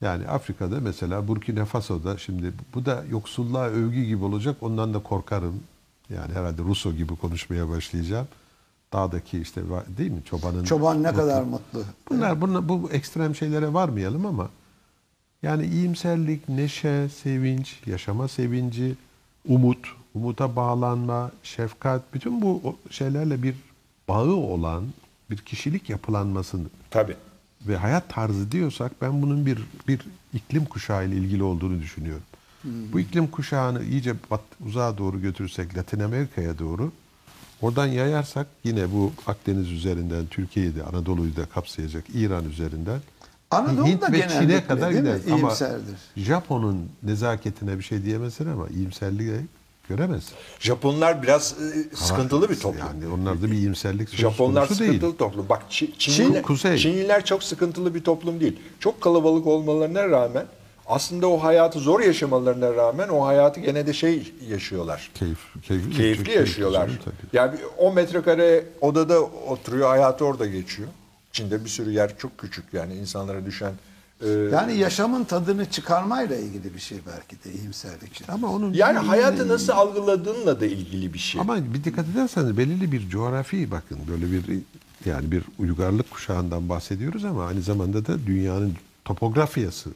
Yani 0.00 0.28
Afrika'da 0.28 0.80
mesela 0.80 1.28
Burkina 1.28 1.64
Faso'da 1.64 2.18
şimdi 2.18 2.52
bu 2.74 2.86
da 2.86 3.04
yoksulluğa 3.10 3.66
övgü 3.66 4.02
gibi 4.04 4.24
olacak. 4.24 4.56
Ondan 4.60 4.94
da 4.94 4.98
korkarım. 5.02 5.60
Yani 6.10 6.32
herhalde 6.34 6.62
Russo 6.62 6.92
gibi 6.92 7.16
konuşmaya 7.16 7.68
başlayacağım. 7.68 8.28
Dağdaki 8.92 9.38
işte 9.40 9.62
değil 9.98 10.10
mi 10.10 10.20
çobanın 10.24 10.64
Çoban 10.64 11.02
ne 11.02 11.08
mutlu- 11.08 11.16
kadar 11.16 11.42
mutlu. 11.42 11.84
Bunlar, 12.10 12.40
bunlar 12.40 12.68
bu 12.68 12.90
ekstrem 12.92 13.34
şeylere 13.34 13.72
varmayalım 13.74 14.26
ama 14.26 14.48
yani 15.42 15.66
iyimserlik, 15.66 16.48
neşe, 16.48 17.08
sevinç, 17.08 17.80
yaşama 17.86 18.28
sevinci, 18.28 18.94
umut, 19.48 19.88
umuta 20.14 20.56
bağlanma, 20.56 21.30
şefkat, 21.42 22.14
bütün 22.14 22.42
bu 22.42 22.76
şeylerle 22.90 23.42
bir 23.42 23.54
bağı 24.08 24.32
olan 24.34 24.84
bir 25.30 25.36
kişilik 25.36 25.90
yapılanmasını 25.90 26.66
Tabii. 26.90 27.16
Ve 27.66 27.76
hayat 27.76 28.08
tarzı 28.08 28.52
diyorsak 28.52 28.92
ben 29.02 29.22
bunun 29.22 29.46
bir 29.46 29.58
bir 29.88 30.00
iklim 30.32 30.64
kuşağı 30.64 31.06
ile 31.06 31.16
ilgili 31.16 31.42
olduğunu 31.42 31.80
düşünüyorum. 31.80 32.22
Bu 32.64 33.00
iklim 33.00 33.26
kuşağını 33.26 33.84
iyice 33.84 34.14
bat, 34.30 34.40
uzağa 34.66 34.98
doğru 34.98 35.20
götürürsek 35.20 35.76
Latin 35.76 36.00
Amerika'ya 36.00 36.58
doğru 36.58 36.92
oradan 37.62 37.86
yayarsak 37.86 38.46
yine 38.64 38.92
bu 38.92 39.12
Akdeniz 39.26 39.70
üzerinden 39.70 40.26
Türkiye'yi 40.26 40.76
de 40.76 40.82
Anadolu'yu 40.82 41.36
da 41.36 41.46
kapsayacak 41.46 42.04
İran 42.14 42.44
üzerinden 42.44 43.00
Anadolu 43.50 43.86
Hint 43.86 44.12
ve 44.12 44.28
Çin'e 44.28 44.64
kadar 44.64 44.90
gider. 44.90 45.18
Ama. 45.32 45.54
Japon'un 46.16 46.88
nezaketine 47.02 47.78
bir 47.78 47.82
şey 47.82 48.04
diyemezsin 48.04 48.48
ama 48.48 48.68
iyimserliğe 48.68 49.40
göremezsin. 49.88 50.34
Japonlar 50.60 51.22
biraz 51.22 51.54
e, 51.92 51.96
sıkıntılı 51.96 52.50
bir 52.50 52.60
toplum. 52.60 52.80
Yani 52.86 53.14
onlarda 53.14 53.46
bir 53.46 53.56
iyimserlik 53.56 54.08
söz 54.08 54.20
Japonlar 54.20 54.66
konusu 54.68 54.74
sıkıntılı 54.84 55.02
değil. 55.02 55.18
toplum. 55.18 55.48
Bak 55.48 55.62
Çi- 55.70 55.98
Çinliler, 55.98 56.42
kuzey. 56.42 56.76
Çinliler 56.76 57.24
çok 57.24 57.42
sıkıntılı 57.42 57.94
bir 57.94 58.04
toplum 58.04 58.40
değil. 58.40 58.56
Çok 58.80 59.00
kalabalık 59.00 59.46
olmalarına 59.46 60.08
rağmen 60.08 60.46
aslında 60.86 61.26
o 61.28 61.42
hayatı 61.42 61.78
zor 61.78 62.00
yaşamalarına 62.00 62.74
rağmen 62.74 63.08
o 63.08 63.26
hayatı 63.26 63.60
gene 63.60 63.86
de 63.86 63.92
şey 63.92 64.32
yaşıyorlar. 64.48 65.10
Keyif, 65.14 65.38
keyifli, 65.62 65.96
Keyifli 65.96 66.24
çok 66.24 66.34
yaşıyorlar. 66.34 66.86
canım 66.86 66.98
tabii. 67.04 67.14
Yani 67.32 67.52
bir 67.52 67.64
10 67.84 67.94
metrekare 67.94 68.64
odada 68.80 69.20
oturuyor, 69.22 69.88
hayatı 69.88 70.24
orada 70.24 70.46
geçiyor. 70.46 70.88
Çin'de 71.32 71.64
bir 71.64 71.70
sürü 71.70 71.90
yer 71.92 72.18
çok 72.18 72.38
küçük 72.38 72.64
yani 72.72 72.94
insanlara 72.94 73.46
düşen 73.46 73.72
e, 74.24 74.28
Yani 74.28 74.76
yaşamın 74.76 75.24
tadını 75.24 75.70
çıkarmayla 75.70 76.36
ilgili 76.36 76.74
bir 76.74 76.80
şey 76.80 76.98
belki 77.06 77.44
de 77.44 77.58
iyimserlik. 77.60 78.22
Ama 78.28 78.48
onun 78.52 78.72
yani 78.72 78.98
hayatı 78.98 79.48
nasıl 79.48 79.72
algıladığınla 79.72 80.60
da 80.60 80.66
ilgili 80.66 81.14
bir 81.14 81.18
şey. 81.18 81.40
Ama 81.40 81.74
bir 81.74 81.84
dikkat 81.84 82.06
ederseniz 82.08 82.56
belirli 82.58 82.92
bir 82.92 83.08
coğrafi 83.08 83.70
bakın 83.70 83.98
böyle 84.10 84.32
bir 84.32 84.42
yani 85.04 85.32
bir 85.32 85.42
uygarlık 85.58 86.10
kuşağından 86.10 86.68
bahsediyoruz 86.68 87.24
ama 87.24 87.46
aynı 87.46 87.62
zamanda 87.62 88.06
da 88.06 88.26
dünyanın 88.26 88.74
topografyası 89.04 89.90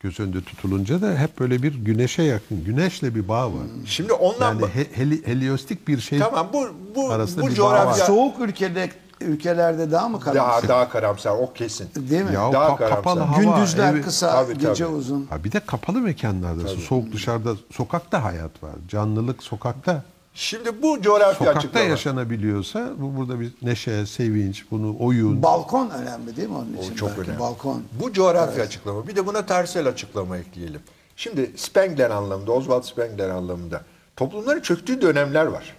göz 0.00 0.20
önünde 0.20 0.40
tutulunca 0.44 1.02
da 1.02 1.14
hep 1.18 1.38
böyle 1.40 1.62
bir 1.62 1.74
güneşe 1.74 2.22
yakın, 2.22 2.64
güneşle 2.64 3.14
bir 3.14 3.28
bağ 3.28 3.46
var. 3.52 3.62
Şimdi 3.86 4.12
ondan 4.12 4.54
Yani 4.54 4.66
he- 4.66 4.86
heli- 4.94 5.26
heliostik 5.26 5.88
bir 5.88 6.00
şey 6.00 6.18
tamam 6.18 6.48
bu 6.52 6.68
bu 6.94 7.10
arasında 7.10 7.42
bu 7.42 7.54
coğrafya. 7.54 8.06
Soğuk 8.06 8.40
ülkede 8.40 8.90
ülkelerde 9.20 9.90
daha 9.90 10.08
mı 10.08 10.20
karamsar? 10.20 10.46
daha 10.62 10.68
daha 10.68 10.88
karamsar 10.88 11.30
o 11.30 11.52
kesin. 11.52 11.88
Değil 11.96 12.22
mi? 12.24 12.34
Ya 12.34 12.52
Daha 12.52 12.68
ka- 12.68 12.76
karamsar. 12.76 12.96
kapalı 12.96 13.20
hava, 13.20 13.40
Gündüzler 13.40 13.94
evi- 13.94 14.02
kısa, 14.02 14.32
Tabii, 14.32 14.54
gece 14.58 14.84
tabii. 14.84 14.94
uzun. 14.96 15.26
Ha 15.30 15.44
bir 15.44 15.52
de 15.52 15.60
kapalı 15.60 15.98
mekanlarda 16.00 16.68
soğuk 16.68 17.12
dışarıda 17.12 17.50
sokakta 17.72 18.24
hayat 18.24 18.62
var. 18.62 18.72
Canlılık 18.88 19.42
sokakta. 19.42 20.02
Şimdi 20.34 20.82
bu 20.82 21.02
coğrafya 21.02 21.34
Sokakta 21.34 21.58
açıklama. 21.58 21.86
yaşanabiliyorsa 21.86 22.88
bu 22.98 23.16
burada 23.16 23.40
bir 23.40 23.52
neşe, 23.62 24.06
sevinç, 24.06 24.64
bunu 24.70 24.96
oyun. 25.00 25.42
Balkon 25.42 25.90
önemli 25.90 26.36
değil 26.36 26.48
mi 26.48 26.56
onun 26.56 26.76
için? 26.82 26.92
O 26.92 26.96
çok 26.96 27.08
belki? 27.08 27.20
önemli. 27.22 27.40
Balkon. 27.40 27.82
Bu 28.00 28.12
coğrafya 28.12 28.64
açıklama. 28.64 29.06
Bir 29.08 29.16
de 29.16 29.26
buna 29.26 29.46
tarihsel 29.46 29.88
açıklama 29.88 30.36
ekleyelim. 30.38 30.80
Şimdi 31.16 31.52
Spengler 31.56 32.10
anlamında, 32.10 32.52
Oswald 32.52 32.82
Spengler 32.82 33.28
anlamında 33.28 33.82
toplumların 34.16 34.60
çöktüğü 34.60 35.02
dönemler 35.02 35.46
var. 35.46 35.74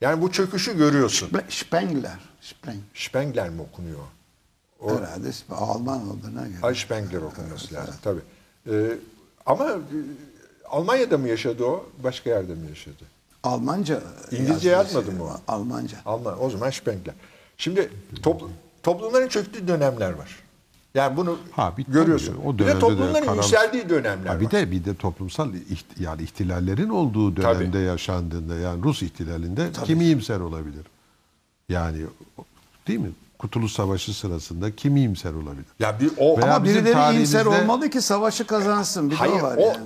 Yani 0.00 0.22
bu 0.22 0.32
çöküşü 0.32 0.76
görüyorsun. 0.78 1.28
Spe- 1.28 1.50
Spengler. 1.64 2.18
Speng. 2.46 2.78
Spengler 2.94 3.50
mi 3.50 3.60
okunuyor? 3.62 3.98
O, 4.80 4.90
Herhalde 4.98 5.30
Alman 5.50 6.08
olduğuna 6.08 6.46
göre. 6.46 6.58
Ay 6.62 6.74
Spengler 6.74 7.22
okunması 7.22 7.74
lazım 7.74 7.94
tabii. 8.02 8.20
Ee, 8.70 8.96
ama 9.46 9.64
e, 9.70 9.76
Almanya'da 10.70 11.18
mı 11.18 11.28
yaşadı 11.28 11.64
o? 11.64 11.86
Başka 12.04 12.30
yerde 12.30 12.54
mi 12.54 12.68
yaşadı? 12.68 13.04
Almanca. 13.42 14.02
İngilizce 14.30 14.70
yazmadı 14.70 15.12
mı 15.12 15.24
o? 15.24 15.40
Almanca. 15.48 15.98
Alman, 16.06 16.44
o 16.44 16.50
zaman 16.50 16.70
Spengler. 16.70 17.14
Şimdi 17.58 17.90
topl- 18.22 18.48
toplumların 18.82 19.28
çöktüğü 19.28 19.68
dönemler 19.68 20.10
var. 20.12 20.36
Yani 20.94 21.16
bunu 21.16 21.38
Ha, 21.52 21.74
bir- 21.78 21.84
görüyorsun. 21.84 22.34
tabii, 22.36 22.46
o 22.46 22.54
bir 22.54 22.58
de 22.58 22.62
dönemde 22.64 22.76
de 22.76 22.80
toplumların 22.80 23.24
karam- 23.24 23.36
yükseldiği 23.36 23.88
dönemler 23.88 24.26
Ha, 24.30 24.40
bir 24.40 24.44
var. 24.44 24.52
de 24.52 24.70
bir 24.70 24.84
de 24.84 24.94
toplumsal 24.94 25.54
iht- 25.54 26.00
yani 26.00 26.22
ihtilallerin 26.22 26.88
olduğu 26.88 27.36
dönemde 27.36 27.78
yaşandığında 27.78 28.54
yani 28.56 28.82
Rus 28.82 29.02
ihtilalinde 29.02 29.68
kim 29.84 30.00
iyimser 30.00 30.40
olabilir? 30.40 30.86
Yani 31.68 31.98
değil 32.88 32.98
mi? 32.98 33.10
Kurtuluş 33.38 33.72
Savaşı 33.72 34.14
sırasında 34.18 34.76
kim 34.76 34.96
iyimser 34.96 35.32
olabilir? 35.32 35.64
Ya 35.80 36.00
bir 36.00 36.10
o 36.18 36.36
Veya 36.38 36.54
Ama 36.54 36.64
birileri 36.64 36.84
iyimser 37.14 37.44
tarihimizde- 37.44 37.62
olmalı 37.62 37.90
ki 37.90 38.00
savaşı 38.02 38.46
kazansın. 38.46 39.06
Bir 39.10 39.14
de 39.14 39.18
Hayır, 39.18 39.32
o 39.32 39.42
var 39.42 39.56
o- 39.56 39.60
yani. 39.60 39.76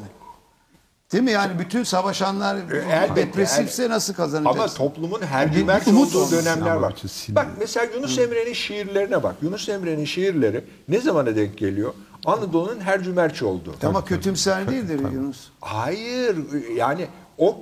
Değil 1.12 1.24
mi? 1.24 1.30
Yani 1.30 1.58
bütün 1.58 1.82
savaşanlar 1.84 2.56
elbette, 2.56 3.16
depresifse 3.16 3.82
elbette. 3.82 3.94
nasıl 3.94 4.14
kazanacaksın? 4.14 4.60
Ama 4.60 4.68
toplumun 4.74 5.22
her 5.22 5.52
cömert 5.52 5.86
Bir 5.86 5.92
umut 5.92 6.16
olduğu 6.16 6.30
dönemler 6.32 6.74
var. 6.74 6.94
Bak 7.28 7.46
mesela 7.58 7.86
Yunus 7.94 8.18
Emre'nin 8.18 8.52
şiirlerine 8.52 9.22
bak. 9.22 9.34
Yunus 9.42 9.68
Emre'nin 9.68 10.04
şiirleri 10.04 10.64
ne 10.88 11.00
zamana 11.00 11.36
denk 11.36 11.58
geliyor? 11.58 11.94
Anadolu'nun 12.24 12.80
her 12.80 13.02
cömertçi 13.02 13.44
olduğu. 13.44 13.74
Ama 13.86 14.04
kötümser 14.04 14.70
değildir 14.70 15.00
Yunus. 15.12 15.48
Hayır 15.60 16.36
yani 16.76 17.06
o 17.38 17.60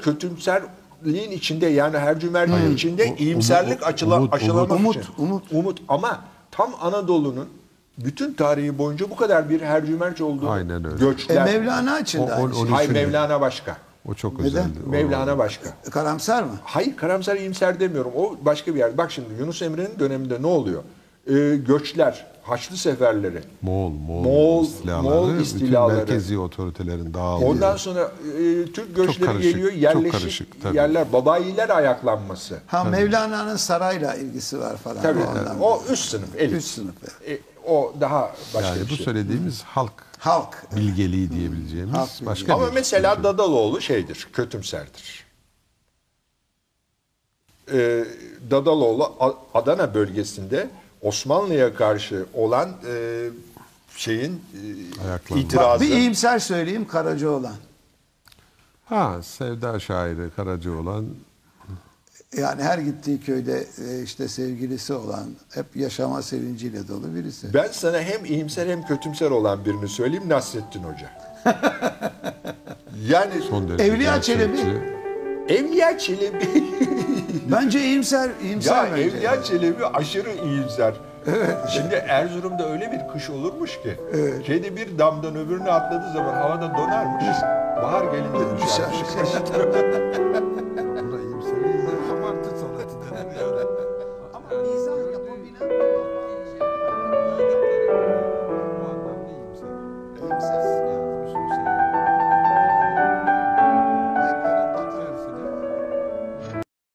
kötümserliğin 1.04 1.30
içinde 1.38 1.66
yani 1.66 1.98
her 1.98 2.20
cömertliğin 2.20 2.74
içinde 2.74 3.16
iyimserlik 3.18 3.78
umut- 3.82 3.86
açıla, 3.86 4.16
umut- 4.16 4.34
aşılamak 4.34 4.70
umut, 4.70 4.96
için. 4.96 5.12
umut. 5.18 5.44
Umut 5.52 5.78
ama 5.88 6.20
tam 6.50 6.70
Anadolu'nun 6.80 7.48
bütün 7.98 8.34
tarihi 8.34 8.78
boyunca 8.78 9.10
bu 9.10 9.16
kadar 9.16 9.50
bir 9.50 9.60
her 9.60 9.86
cömertçi 9.86 10.24
olduğu 10.24 10.50
Aynen 10.50 10.84
öyle. 10.84 10.94
E, 10.96 10.98
göçler. 10.98 11.44
Mevlana 11.44 12.00
için 12.00 12.18
de 12.26 12.32
O- 12.32 12.36
aynı 12.36 12.46
o- 12.58 12.66
şey. 12.66 12.74
Hayır. 12.74 12.90
Mevlana 12.90 13.40
başka. 13.40 13.76
O 14.08 14.14
çok 14.14 14.32
Neden? 14.32 14.46
özeldi. 14.46 14.78
O- 14.86 14.90
Mevlana 14.90 15.38
başka. 15.38 15.70
Karamsar 15.90 16.42
mı? 16.42 16.52
Hayır 16.64 16.96
karamsar 16.96 17.36
iyimser 17.36 17.80
demiyorum. 17.80 18.12
O 18.16 18.36
başka 18.42 18.74
bir 18.74 18.78
yer. 18.78 18.98
Bak 18.98 19.10
şimdi 19.10 19.28
Yunus 19.40 19.62
Emre'nin 19.62 19.98
döneminde 19.98 20.42
ne 20.42 20.46
oluyor? 20.46 20.82
Ee, 21.28 21.56
göçler, 21.66 22.26
Haçlı 22.42 22.76
seferleri. 22.76 23.42
Moğol, 23.62 23.88
Moğol, 23.90 24.24
Moğol- 24.24 24.62
istilaları, 24.64 25.02
Moğol 25.02 25.28
bütün 25.30 25.42
istilaları. 25.42 25.96
merkezi 25.96 26.38
otoritelerin 26.38 27.14
dağıldığı. 27.14 27.44
Ondan 27.44 27.76
sonra 27.76 28.12
e, 28.38 28.72
Türk 28.72 28.96
göçleri 28.96 29.26
karışık, 29.26 29.42
geliyor. 29.52 29.70
çok 29.72 29.80
Yerleşik 29.82 30.12
karışık, 30.12 30.62
tabii. 30.62 30.76
yerler, 30.76 31.12
babayiler 31.12 31.68
ayaklanması. 31.68 32.58
Ha 32.66 32.84
Mevlana'nın 32.84 33.56
sarayla 33.56 34.14
ilgisi 34.14 34.60
var 34.60 34.76
falan. 34.76 35.02
Tabii. 35.02 35.20
Ondan. 35.22 35.60
O 35.60 35.82
üst 35.92 36.04
sınıf, 36.08 36.36
elit. 36.36 36.56
Üst 36.56 36.68
sınıf. 36.74 36.94
evet. 37.26 37.40
E, 37.40 37.68
o 37.70 37.94
daha 38.00 38.32
başka 38.54 38.68
yani 38.68 38.80
bir 38.80 38.90
bu 38.90 38.94
şey. 38.96 39.04
söylediğimiz 39.04 39.62
halk 39.62 39.92
Halk. 40.18 40.76
bilgeliği 40.76 41.30
diyebileceğimiz 41.32 41.94
Halk 41.94 42.08
bilgeliği. 42.10 42.26
başka 42.26 42.54
Ama 42.54 42.66
bir 42.68 42.72
mesela 42.72 43.14
şey. 43.14 43.24
Dadaloğlu 43.24 43.80
şeydir, 43.80 44.28
kötümserdir. 44.32 45.24
Ee, 47.72 48.04
Dadaloğlu 48.50 49.12
Adana 49.54 49.94
bölgesinde 49.94 50.68
Osmanlı'ya 51.02 51.74
karşı 51.74 52.26
olan 52.34 52.68
e, 52.68 53.24
şeyin 53.96 54.42
e, 55.32 55.38
itirazı. 55.38 55.84
Bir 55.84 55.88
iyimser 55.90 56.38
söyleyeyim 56.38 56.88
Karacaoğlan. 56.88 57.56
Ha 58.84 59.22
Sevda 59.22 59.80
şairi 59.80 60.30
Karaca 60.36 60.70
olan 60.72 61.06
Yani 62.36 62.62
her 62.62 62.78
gittiği 62.78 63.20
köyde 63.20 63.66
e, 63.88 64.02
işte 64.02 64.28
sevgilisi 64.28 64.92
olan, 64.92 65.26
hep 65.54 65.76
yaşama 65.76 66.22
sevinciyle 66.22 66.88
dolu 66.88 67.14
birisi. 67.14 67.54
Ben 67.54 67.68
sana 67.72 68.00
hem 68.00 68.24
iyimser 68.24 68.66
hem 68.66 68.86
kötümser 68.86 69.30
olan 69.30 69.64
birini 69.64 69.88
söyleyeyim 69.88 70.28
Nasrettin 70.28 70.82
Hoca. 70.82 71.10
yani 73.08 73.42
son 73.50 73.68
derece 73.68 73.84
Evliya 73.84 74.14
gerçekçi. 74.14 74.32
Çelebi. 74.32 74.97
Evliya 75.48 75.98
Çelebi 75.98 76.48
Bence 77.52 77.80
iyimser, 77.80 78.30
iyimser 78.42 78.76
ya 78.76 78.88
bence. 78.92 79.02
Evliya 79.02 79.42
Çelebi 79.42 79.86
aşırı 79.86 80.32
iyimser. 80.44 80.94
Şimdi 81.70 81.94
Erzurum'da 81.94 82.70
öyle 82.70 82.92
bir 82.92 83.12
kış 83.12 83.30
olurmuş 83.30 83.82
ki. 83.82 83.96
Kedi 84.46 84.76
bir 84.76 84.98
damdan 84.98 85.36
öbürüne 85.36 85.70
atladığı 85.70 86.12
zaman 86.12 86.34
havada 86.34 86.74
donarmış. 86.78 87.36
Bahar 87.82 88.04
gelince 88.04 88.64
düşermiş. 88.66 88.98